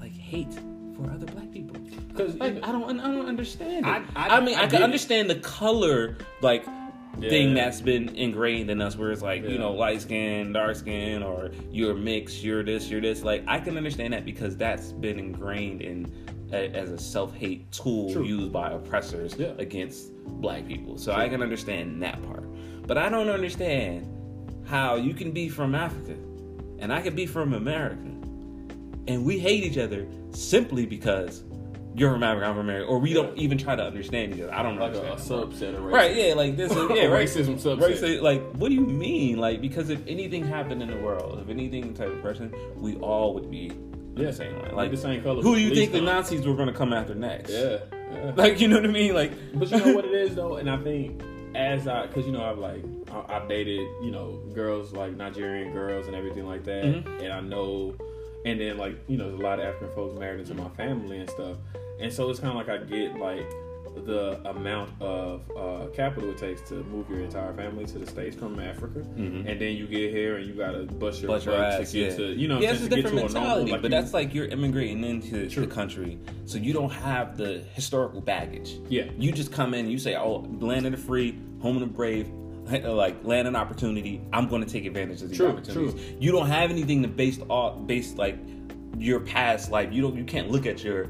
[0.00, 0.58] like hate
[1.04, 1.76] for other black people.
[2.08, 3.88] because Like I don't I don't understand it.
[3.88, 6.64] I- I, I- mean I I, can understand the color like
[7.18, 11.22] thing that's been ingrained in us where it's like you know light skin dark skin
[11.22, 15.18] or you're mixed you're this you're this like i can understand that because that's been
[15.18, 16.10] ingrained in
[16.52, 18.24] a, as a self-hate tool True.
[18.24, 19.48] used by oppressors Yeah.
[19.58, 22.44] against black people so i can understand that part
[22.86, 24.06] but i don't understand
[24.66, 26.14] how you can be from africa
[26.78, 28.08] and i can be from america
[29.10, 31.42] and we hate each other simply because
[31.94, 34.54] you're from Africa, I'm from America, or we don't even try to understand each other.
[34.54, 35.42] I don't Like a, understand.
[35.42, 35.92] a subset of racism.
[35.92, 36.84] Right, yeah, like this is yeah.
[37.10, 37.80] Racism subset.
[37.80, 39.38] Racist, like, what do you mean?
[39.38, 43.34] Like, because if anything happened in the world, if anything type of person, we all
[43.34, 43.72] would be
[44.14, 44.26] Yeah.
[44.26, 44.62] the same line.
[44.66, 45.42] Like Like, the same color.
[45.42, 46.00] who do you think the.
[46.00, 47.50] Nazis were going to come after next?
[47.50, 47.78] Yeah.
[48.12, 48.32] yeah.
[48.36, 49.12] Like, you know what I mean?
[49.14, 51.20] Like, But you know what it is though, and I think
[51.56, 55.72] as I, because you know I've like I- I've dated you know girls like Nigerian
[55.72, 57.22] girls and everything like that, Mhm.
[57.24, 57.94] and I know,
[58.44, 61.18] and then like you know there's a lot of African folks married into my family
[61.18, 61.56] and stuff,
[62.00, 63.46] and so it's kind of like I get like
[64.06, 68.36] the amount of uh, capital it takes to move your entire family to the states
[68.36, 69.50] from Africa, Mhm.
[69.50, 72.10] and then you get here and you gotta bust your Bust your ass, to get
[72.12, 72.16] yeah.
[72.16, 73.82] to you know yeah, just it's a to get different to a normal, mentality, like
[73.82, 75.66] but you- that's like you're immigrating into True.
[75.66, 78.76] the country, so you don't have the historical baggage.
[78.88, 81.80] yeah You just come in and you say, "Oh, land of the free, home of
[81.80, 82.30] the brave."
[83.00, 86.16] Like land an opportunity, I'm going to take advantage of these True, opportunities.
[86.18, 88.38] You don't have anything to base off, based like
[88.96, 89.92] your past life.
[89.92, 90.16] You don't.
[90.16, 91.08] You can't look at your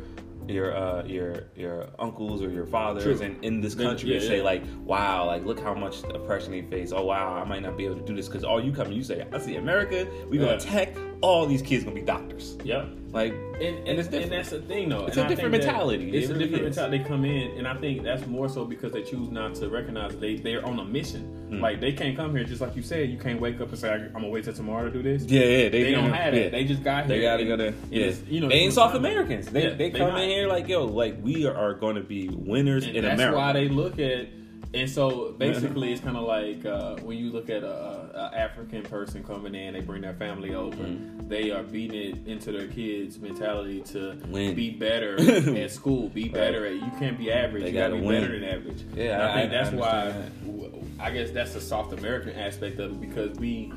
[0.48, 3.26] your uh your your uncles or your fathers True.
[3.26, 4.42] and in this country and say yeah.
[4.42, 7.84] like wow like look how much oppression they face oh wow i might not be
[7.84, 10.38] able to do this because all you come and you say i see america we
[10.38, 14.22] gonna attack all these kids gonna be doctors yep like And, and, it's different.
[14.26, 15.04] and that's the thing, though.
[15.06, 16.10] It's And a I different mentality.
[16.16, 16.76] It's It a really different is.
[16.76, 16.98] mentality.
[16.98, 20.16] They come in, and I think that's more so because they choose not to recognize
[20.16, 21.48] they they're on a mission.
[21.50, 21.60] Mm.
[21.60, 23.10] Like they can't come here just like you said.
[23.10, 25.40] You can't wake up and say, "I'm gonna wait till tomorrow to do this." yeah
[25.42, 26.42] yeah They, don't gonna- have yeah.
[26.44, 26.52] that.
[26.52, 27.16] They just got here.
[27.16, 28.12] They gotta go and yeah.
[28.28, 28.94] You know, they ain't South.
[28.94, 29.46] Americans.
[29.48, 32.02] They Yeah, they they come in here like yo, like we are, are going to
[32.02, 33.36] be winners And in that's America.
[33.36, 34.28] That's why they look at.
[34.72, 38.82] And so basically, it's kind of like uh, when you look at a, a African
[38.82, 40.76] person coming in, they bring their family over.
[40.76, 41.26] Mm-hmm.
[41.28, 44.54] They are beating it into their kids' mentality to Win.
[44.54, 45.16] be better
[45.60, 46.74] at school, be better at.
[46.74, 47.64] You can't be average.
[47.64, 48.20] They you gotta gotta be win.
[48.22, 48.82] better than average.
[48.94, 50.30] Yeah, And I, think I that's why.
[50.46, 53.72] w- I guess that's the soft American aspect of it because we.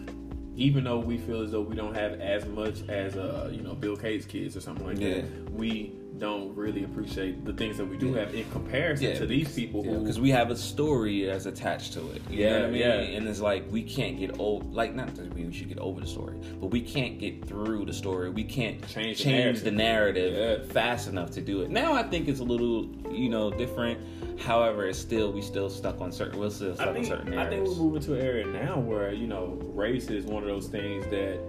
[0.56, 3.74] Even though we feel as though we don't have as much as uh, you know
[3.74, 5.22] Bill Gates' kids or something like Yeah.
[5.22, 8.20] that, we don't really appreciate the things that we do Yeah.
[8.26, 12.00] have in comparison to these people who because we have a story as attached to
[12.12, 12.22] it.
[12.30, 12.80] You Yeah, know what I mean?
[12.82, 12.94] yeah.
[13.18, 16.08] And it's like we can't get over, like not that we should get over the
[16.08, 18.30] story, but we can't get through the story.
[18.30, 20.34] We can't Change the change the narrative
[20.68, 20.72] Yeah.
[20.72, 21.70] fast enough to do it.
[21.72, 24.00] Now I think it's a little, you know, different.
[24.40, 26.40] However, it's still we still stuck on certain.
[26.40, 28.80] We're still stuck I on think, certain I think we're moving to an area now
[28.80, 31.40] where you know race is one of those things that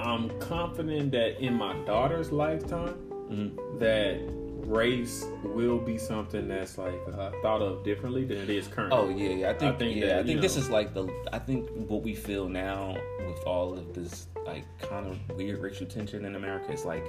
[0.00, 2.94] I'm confident that in my daughter's lifetime
[3.30, 3.78] Mhm.
[3.78, 4.18] that
[4.66, 8.98] race will be something that's like uh, thought of differently than it is currently.
[8.98, 9.50] Oh yeah, yeah.
[9.50, 11.08] I think, think yeah, that, I think this know- is like the.
[11.32, 15.86] I think what we feel now with all of this like kind of weird racial
[15.86, 17.04] tension in America is like,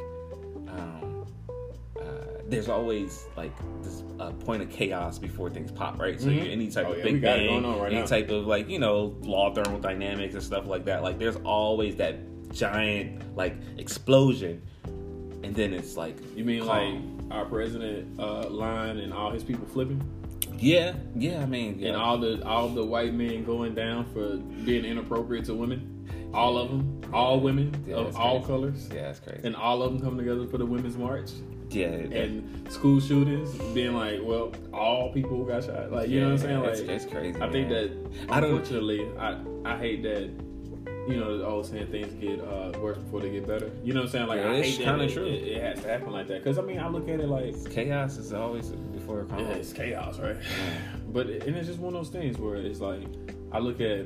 [0.68, 1.26] um,
[2.00, 2.04] uh,
[2.48, 3.52] there's always like
[3.84, 6.20] this uh, point of chaos before things pop, right?
[6.20, 6.52] So Mhm.
[6.52, 8.06] any type Oh, of yeah, big bang, right any now.
[8.06, 11.04] type of like you know law thermodynamics and stuff like that.
[11.04, 12.16] Like there's always that
[12.52, 14.62] giant like explosion,
[15.44, 17.18] and then it's like you mean calm.
[17.30, 20.02] like our president uh, line and all his people flipping,
[20.58, 21.42] yeah, yeah.
[21.42, 21.90] I mean, yeah.
[21.90, 26.58] and all the all the white men going down for being inappropriate to women, all
[26.58, 28.48] of them, all women Yeah, of all crazy.
[28.48, 28.90] colors.
[28.94, 29.42] yeah, that's crazy.
[29.46, 31.32] and all of them come together for the women's march
[31.70, 36.32] yeah, and school shootings being like well all people got shot like you know what
[36.34, 37.42] i'm saying like it's, it's crazy.
[37.42, 37.70] i think man.
[37.70, 40.30] that I don't- unfortunately i i hate that
[41.08, 44.02] you know the old saying things get uh, worse before they get better you know
[44.02, 45.26] what i'm saying like Yeah, i it's hate kinda true.
[45.26, 47.56] It, it has to happen like that because i mean i look at it like
[47.72, 49.40] chaos is always before a calm.
[49.40, 50.38] yeah, it's chaos right
[51.10, 53.04] but and it's just one of those things where it's like
[53.52, 54.06] i look at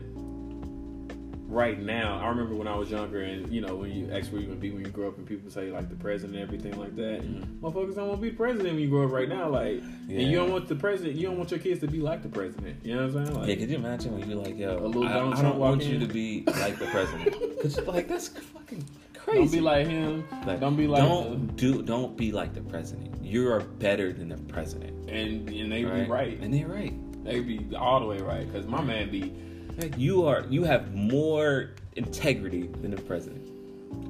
[1.47, 4.41] right now i remember when i was younger and you know when you ask where
[4.41, 6.75] you gonna be when you grow up and people say like the president and everything
[6.79, 7.59] like that Mhm.
[7.59, 10.19] motherfuckers don't want to be the president when you grow up right now like Yeah.
[10.21, 12.29] and you don't want the president you don't want your kids to be like the
[12.29, 14.77] president you know what i'm saying like Yeah, could you imagine when you're like, yo,
[14.77, 17.35] A little I, Donald I Trump don't want walk you to be like the president,
[17.57, 18.83] because like that's fucking
[19.13, 19.39] crazy.
[19.39, 23.23] don't be like him Like, don't be like don't do don't be like the president.
[23.23, 25.09] You are better than the president.
[25.09, 26.93] and and they be right and they're right.
[27.23, 29.31] they be all the way right because my man be
[29.77, 33.51] Like, you are you have more integrity than the president.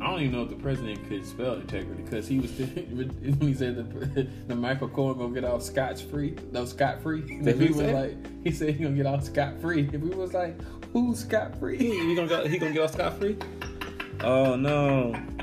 [0.01, 3.53] I don't even know if the president could spell integrity because he was when he
[3.53, 7.21] said the, the Michael Cohen gonna get off scotch free, no scot free.
[7.21, 9.81] He was like, he said he gonna get off scot free.
[9.81, 10.55] And we was like,
[10.91, 11.77] who's scot free?
[11.77, 13.37] He gonna go, he gonna get off scot free?
[14.21, 15.11] Oh no,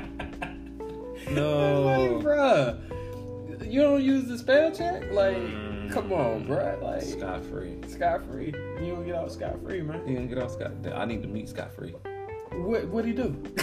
[1.27, 2.21] like, no.
[2.23, 5.72] bruh, you don't use the spell check, like, Mm.
[5.93, 6.47] Come on, mm-hmm.
[6.47, 6.79] bro.
[6.81, 7.75] Like Scot free.
[7.87, 8.51] scot free.
[8.81, 10.07] You don't get out scot free, man.
[10.07, 10.71] You gonna get off Scot?
[10.91, 11.91] I need to meet Scot free.
[12.51, 13.35] What what he do?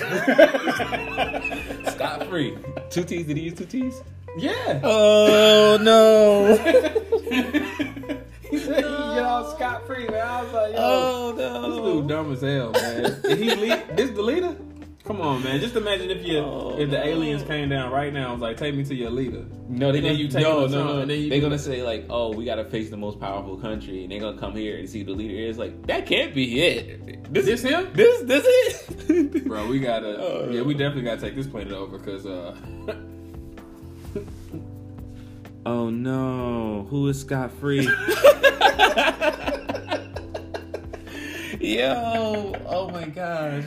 [1.90, 2.56] Scot free.
[2.88, 3.26] Two T's.
[3.26, 4.00] Did he use two T's?
[4.38, 4.80] yeah.
[4.84, 6.56] Oh no.
[8.48, 10.24] he said he can get out scot free, man.
[10.24, 11.84] I was like, yo, oh this no.
[11.84, 13.20] dude dumb as hell, man.
[13.22, 14.56] Did he lead this the leader?
[15.10, 15.58] Come on, man.
[15.58, 17.02] Just imagine if you Oh, if the no.
[17.02, 19.44] aliens came down right now and was like, take me to your leader.
[19.68, 21.00] No, they And then gonna, you take no, him to no, Trump, no.
[21.02, 24.04] and then you They're gonna say like, "Oh, we gotta face the most powerful country,"
[24.04, 25.58] and they're gonna come here and see who the leader is.
[25.58, 27.32] Like, that can't be it.
[27.34, 27.88] This is him?
[27.92, 29.44] This, this it.
[29.48, 32.54] Bro, we gotta Oh, yeah, we definitely gotta take this planet over because uh
[35.66, 37.82] Oh no, who is Scott Free?
[41.60, 43.64] Yo, oh my gosh.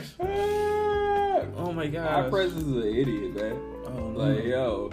[1.56, 2.30] Oh my god, our gosh.
[2.30, 3.58] president's an idiot, man.
[3.86, 4.18] Oh, no.
[4.18, 4.90] Like, yo.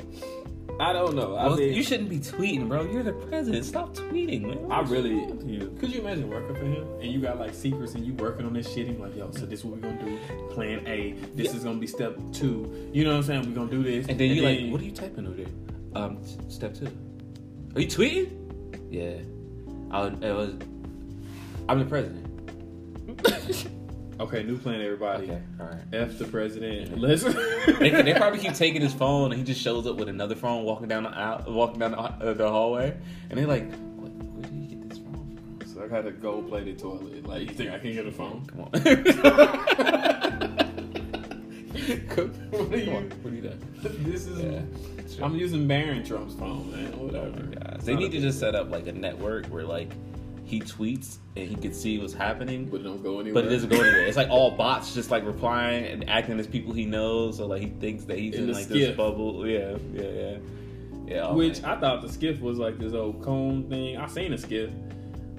[0.79, 1.35] I don't know.
[1.35, 2.83] I Well, mean you shouldn't be tweeting, bro.
[2.83, 3.65] You're the president.
[3.65, 4.71] Stop tweeting, man.
[4.71, 5.75] I really You.
[5.79, 8.53] could you imagine working for him and you got like secrets and you working on
[8.53, 10.17] this shit and like, yo, so this is what we're gonna do.
[10.51, 11.11] Plan A.
[11.35, 11.57] This Yeah.
[11.57, 12.89] is gonna be step two.
[12.93, 13.47] You know what I'm saying?
[13.49, 14.07] We're gonna do this.
[14.07, 15.45] And then you like, what are you typing over there?
[15.93, 16.17] Um,
[16.49, 16.87] step two.
[17.75, 18.31] Are you tweeting?
[18.89, 19.17] Yeah.
[19.91, 20.53] I was, it was.
[21.69, 22.27] I'm the president.
[24.21, 25.23] Okay, new plan everybody.
[25.23, 25.81] Okay, all right.
[25.93, 26.95] F the president.
[26.95, 27.23] Let's
[27.79, 30.63] They, they probably keep taking his phone, and he just shows up with another phone,
[30.63, 32.95] walking down the aisle, walking down the, uh, the hallway,
[33.31, 36.11] and they're like, what, "Where did he get this phone from?" So I got a
[36.11, 37.25] gold plated toilet.
[37.25, 38.45] Like you think I can get a phone?
[38.45, 38.85] Come on, what
[42.71, 42.91] are you?
[42.91, 43.59] on, what are you doing?
[44.03, 44.39] This is.
[44.39, 45.25] Yeah.
[45.25, 46.91] I'm using Barron Trump's phone, man.
[46.99, 47.41] Whatever.
[47.41, 49.91] Guys, They need to just set up like a network where like
[50.51, 52.65] he tweets and he can see what's happening.
[52.65, 53.41] But it don't go anywhere.
[53.41, 54.05] But it doesn't go anywhere.
[54.05, 57.61] It's like all bots just like replying and acting as people he knows, so like
[57.61, 58.77] he thinks that he's In in, the like skiff.
[58.89, 59.47] this bubble.
[59.47, 60.37] Yeah, yeah, yeah.
[61.07, 61.27] Yeah.
[61.27, 61.71] oh, Which man.
[61.77, 63.97] I thought the skiff was like this old cone thing.
[63.97, 64.71] I seen a skiff,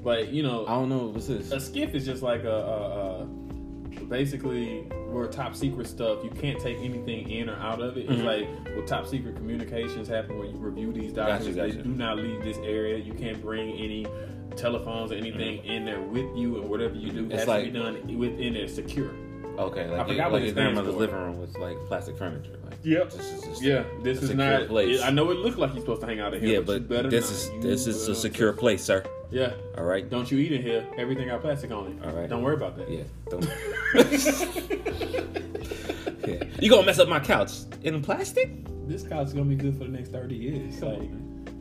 [0.02, 1.52] like you know, I don't know what's this.
[1.52, 6.58] a skiff is just like a, a, a basically where top secret stuff you can't
[6.60, 8.06] take anything in or out of it.
[8.10, 8.24] It's Mhm.
[8.24, 11.56] like with top secret communications happen where you review these Gotcha, documents.
[11.56, 11.72] gotcha.
[11.76, 12.96] They do not leave this area.
[12.98, 14.06] You can't bring any
[14.52, 17.30] telephones or anything in there with you, and whatever you do Mm-hmm.
[17.32, 19.10] It's has like- to be done within there secure.
[19.58, 21.00] Okay, like, I forgot your- what like it your stands grandmother's for.
[21.00, 22.58] living room with like plastic furniture.
[22.64, 23.10] Like, Yep.
[23.12, 24.68] This is just Yeah, this a is secure not.
[24.68, 25.02] place.
[25.02, 26.54] I know it looked like you're supposed to hang out in here.
[26.54, 27.36] yeah, but, you but better this not.
[27.36, 29.04] is You, this is uh, a secure place, sir.
[29.30, 30.08] Yeah, All right.
[30.08, 30.86] don't you eat in here.
[30.96, 32.06] Everything got plastic on it.
[32.06, 32.28] All right.
[32.28, 32.90] Don't worry about that.
[32.90, 33.02] Yeah.
[33.30, 33.44] Don't.
[36.26, 36.44] yeah.
[36.60, 38.50] You gonna mess up my couch in plastic?
[38.88, 40.82] this couch is gonna be good for the next thirty years.
[40.82, 41.08] Like,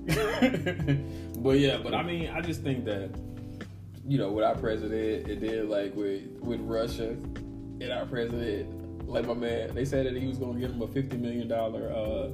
[1.37, 3.11] but yeah, but I mean, I just think that
[4.07, 9.27] you know, with our president, it did like with with Russia, and our president, like
[9.27, 12.29] my man, they said that he was gonna give him a fifty million dollar uh,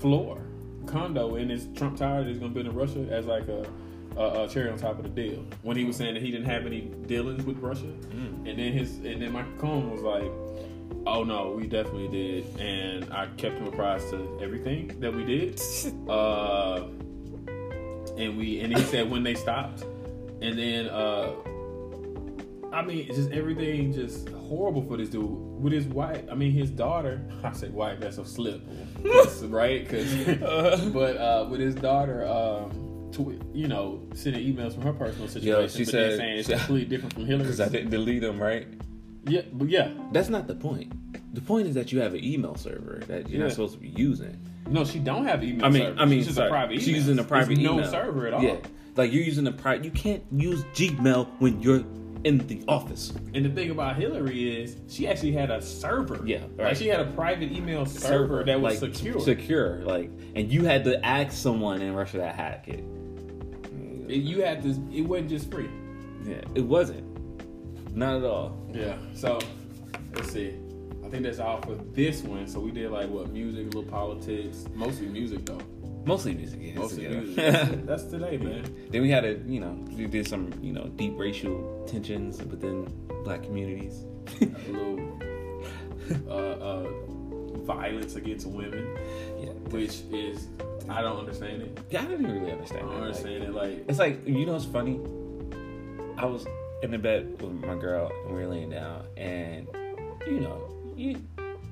[0.00, 0.42] floor
[0.86, 3.66] condo in his Trump Tower that he's gonna build in Russia as like a.
[4.14, 5.42] A, a cherry on top of the deal.
[5.62, 7.86] When he was saying that he didn't have any dealings with Russia,
[8.44, 10.30] and then his and then Michael Cohen was like,
[11.06, 15.60] Oh no, we definitely did, and I kept him apprised to everything that we did.
[16.08, 16.88] Uh,
[18.18, 19.82] and we and he said when they stopped,
[20.42, 21.30] and then uh,
[22.72, 26.22] I mean, just everything just horrible for this dude with his wife.
[26.30, 27.20] I mean, his daughter.
[27.44, 28.60] I say wife, that's a slip,
[29.04, 29.82] 'Cause- right?
[29.88, 30.12] Because
[30.92, 32.26] but uh, with his daughter.
[32.26, 32.70] Um,
[33.12, 36.54] tw- you know, sending emails from her personal situation, she but said- saying it's she-
[36.54, 37.56] completely different from Hillary's.
[37.56, 38.66] Because I didn't delete them, right?
[39.26, 40.92] Yeah, but yeah, That's not the point.
[41.34, 43.44] The point is that you have an email server that you're Yeah.
[43.46, 44.36] not supposed to be using.
[44.68, 45.64] No, she don't have email.
[45.64, 46.00] I mean, service.
[46.00, 46.48] I mean, she's sorry.
[46.48, 46.78] a private.
[46.78, 47.00] She's email.
[47.00, 47.76] using a private There's email.
[47.76, 48.42] No server at all.
[48.42, 48.56] Yeah,
[48.96, 49.84] like you're using a private.
[49.84, 51.84] You can't use Gmail when you're
[52.24, 53.12] in the office.
[53.34, 56.20] And the thing about Hillary is she actually had a server.
[56.24, 56.76] Yeah, Like right.
[56.76, 59.20] she had a private email server, that was like, secure.
[59.20, 62.84] Secure, like, and you had to ask someone in Russia to hack it.
[64.08, 64.78] You had this.
[64.92, 65.68] It wasn't just free.
[66.24, 67.04] Yeah, it wasn't.
[67.94, 68.56] Not at all.
[68.72, 68.96] Yeah.
[69.14, 69.38] So
[70.14, 70.54] let's see.
[71.04, 72.46] I think that's all for this one.
[72.46, 75.60] So we did like what music, a little politics, mostly music though.
[76.04, 76.58] Mostly music.
[76.62, 77.36] Yeah, Mostly music.
[77.86, 78.64] That's, today, man.
[78.90, 82.86] then we had a, you know, we did some, you know, deep racial tensions within
[83.22, 84.04] black communities.
[84.40, 85.20] A little
[86.28, 86.88] uh, uh,
[87.58, 88.96] violence against women,
[89.38, 90.48] yeah, which is
[90.88, 91.78] I don't understand it.
[91.90, 92.80] yeah, I didn't really understand.
[92.80, 92.94] I don't.
[92.94, 93.54] Like, understand it.
[93.54, 94.98] Like It's like you know what's funny?
[96.18, 96.44] I was
[96.82, 99.66] in the bed with my girl and we were laying down and
[100.26, 101.20] you know, you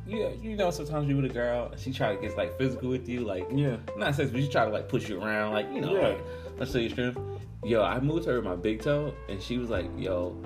[0.07, 3.09] you you know sometimes you with a girl she try to get like physical with
[3.09, 3.77] you, like yeah.
[3.97, 6.09] not sex, but she try to like push you around, like, you know, Yeah.
[6.09, 6.21] like,
[6.59, 7.19] let's say your strength.
[7.65, 10.37] Yo, I moved her with my big toe and she was like, Yo,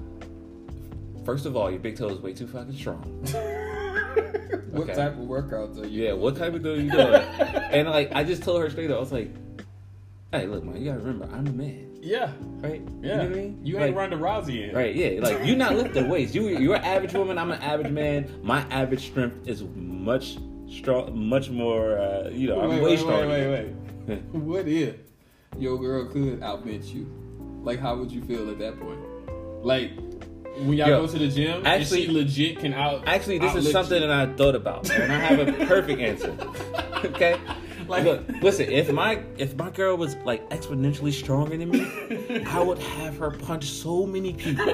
[1.25, 3.03] first of all, your big toe is way too fucking strong.
[4.71, 4.95] what Okay.
[4.95, 6.05] type of workouts are you?
[6.05, 7.15] Yeah, what type of deal you doing?
[7.71, 9.31] and like I just told her straight up, I was like,
[10.35, 12.82] Hey, look, man, you gotta remember, I'm a man, Yeah, right?
[13.01, 13.03] yeah.
[13.03, 13.61] You know what I mean?
[13.62, 14.74] You Like, ain't Ronda Rousey in.
[14.74, 15.20] Right, yeah.
[15.20, 16.35] Like you're not lifting weights.
[16.35, 17.39] You you're an average woman.
[17.39, 18.28] I'm an average man.
[18.43, 21.99] My average strength is much strong, much more.
[21.99, 23.28] Uh, you know, I'm wait, way wait, stronger.
[23.28, 23.74] wait, wait,
[24.09, 24.22] wait.
[24.32, 24.97] what if
[25.57, 27.07] your girl could outbench you?
[27.62, 29.01] Like, how would you feel at that point?
[29.64, 29.93] Like
[30.59, 33.07] when y'all Yo, go to the gym, actually- legit can out.
[33.07, 34.09] Actually, this is something you.
[34.09, 36.37] that I thought about, and I have a perfect answer.
[37.05, 37.39] Okay.
[37.89, 38.70] Like- Look, listen.
[38.70, 43.30] If my if my girl was like exponentially stronger than me, I would have her
[43.30, 44.72] punch so many people.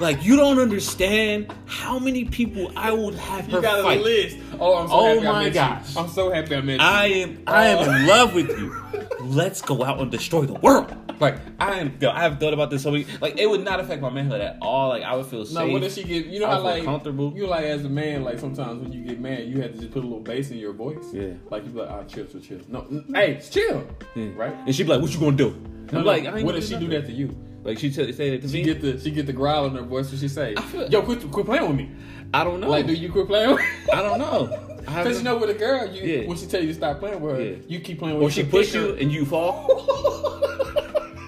[0.00, 4.00] Like you don't understand how many people I would have her You got fight.
[4.00, 4.38] a list.
[4.60, 5.94] Oh, I'm so Oh happy I my met gosh.
[5.94, 6.00] You.
[6.02, 6.86] I'm so happy I met you.
[6.86, 7.92] I am I am Oh.
[7.94, 8.76] in love with you.
[9.20, 10.94] Let's go out and destroy the world.
[11.18, 13.06] Like I am, yo, I have thought about this so many.
[13.20, 14.88] Like it would not affect my manhood at all.
[14.90, 15.54] Like I would feel safe.
[15.56, 16.26] No, what if she get?
[16.26, 17.32] You know how like comfortable.
[17.34, 19.92] You like as a man, like sometimes when you get mad, you have to just
[19.92, 21.04] put a little bass in your voice.
[21.12, 21.28] Yeah.
[21.50, 22.60] Like you be like, ah, chill, chill, chill.
[22.68, 23.86] No, n- hey, chill.
[24.14, 24.28] Yeah.
[24.36, 24.54] Right.
[24.66, 26.56] And she'd be like, "What you gonna do?" No, I'm no, like, I ain't what
[26.56, 27.34] if she do that to you?
[27.64, 28.62] Like she t- say that to She me.
[28.62, 30.10] get the she get the growl in her voice.
[30.10, 30.54] What she say?
[30.54, 31.90] feel- Yo, quit quit playing with me.
[32.34, 32.68] I don't know.
[32.68, 33.50] Like, do you quit playing?
[33.50, 33.66] with me?
[33.92, 34.72] I don't know.
[34.86, 36.28] Because you know with a girl, you Yeah.
[36.28, 37.56] when she tell you to stop playing with her, Yeah.
[37.66, 39.66] you keep playing with or she push you and you fall.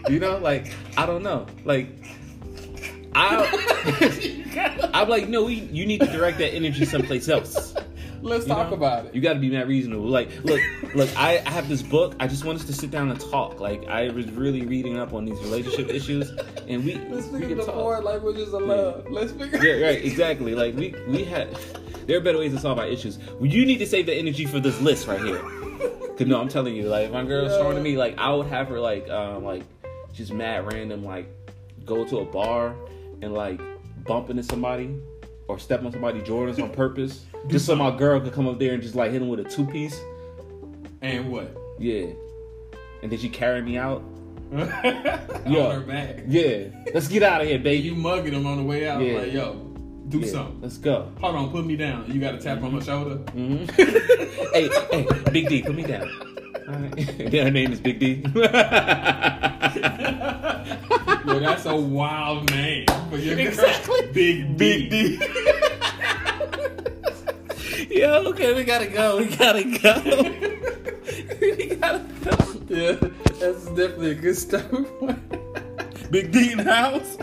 [0.09, 1.47] you know, like I don't know.
[1.65, 1.89] Like
[3.15, 7.75] I, I'm like, no, we, you need to direct that energy someplace else.
[8.21, 8.77] Let's You talk know?
[8.77, 9.15] about it.
[9.15, 10.07] You got to be that reasonable.
[10.09, 10.61] Like, look,
[10.95, 11.09] look.
[11.17, 12.15] I, I have this book.
[12.19, 13.61] I just want us to sit down and talk.
[13.61, 16.31] Like, I was really reading up on these relationship issues,
[16.69, 17.75] and we Let's we figure the talk.
[17.77, 19.07] four languages of love.
[19.09, 19.63] Let's figure.
[19.65, 20.05] Yeah, right.
[20.05, 20.55] Exactly.
[20.55, 21.57] Like we we had.
[22.07, 23.19] There are better ways to solve our issues.
[23.41, 25.39] You need to save the energy for this list right here.
[26.17, 27.59] Cause no, I'm telling you, like if my girl's Yeah.
[27.59, 29.63] strong to me, like I would have her like um like
[30.19, 31.29] just mad random like
[31.87, 32.75] go to a bar
[33.23, 33.61] and like
[34.05, 34.95] bump into somebody
[35.47, 38.75] or step on somebody Jordans on purpose, just so my girl could come up there
[38.75, 39.99] and just like hit him with a two piece.
[41.01, 41.57] And what?
[41.79, 42.07] Yeah,
[43.03, 44.03] and then she carry me out.
[44.53, 44.67] on
[45.47, 45.73] Yeah.
[45.73, 46.25] her back.
[46.27, 47.83] Yeah, let's get out of here, baby.
[47.85, 49.01] You mugging him on the way out.
[49.03, 49.19] Yeah.
[49.19, 49.53] Like, yo,
[50.09, 50.61] do Yeah, something.
[50.63, 51.13] Let's go.
[51.21, 52.11] Hold on, put me down.
[52.11, 53.17] You got to tap on my shoulder.
[53.17, 56.11] hmm hey, hey, Big D, put me down.
[56.69, 57.17] All right.
[57.19, 58.17] Then her name is Big D.
[61.25, 63.47] Yo, that's a wild name for your girl.
[63.47, 64.09] Exactly.
[64.13, 65.19] Big Big D.
[67.91, 69.17] Yo, okay, we gotta go.
[69.17, 70.03] We gotta go.
[71.41, 72.37] we gotta go.
[72.69, 72.97] yeah,
[73.41, 74.71] that's definitely a good start.
[76.11, 77.17] Big D in the house.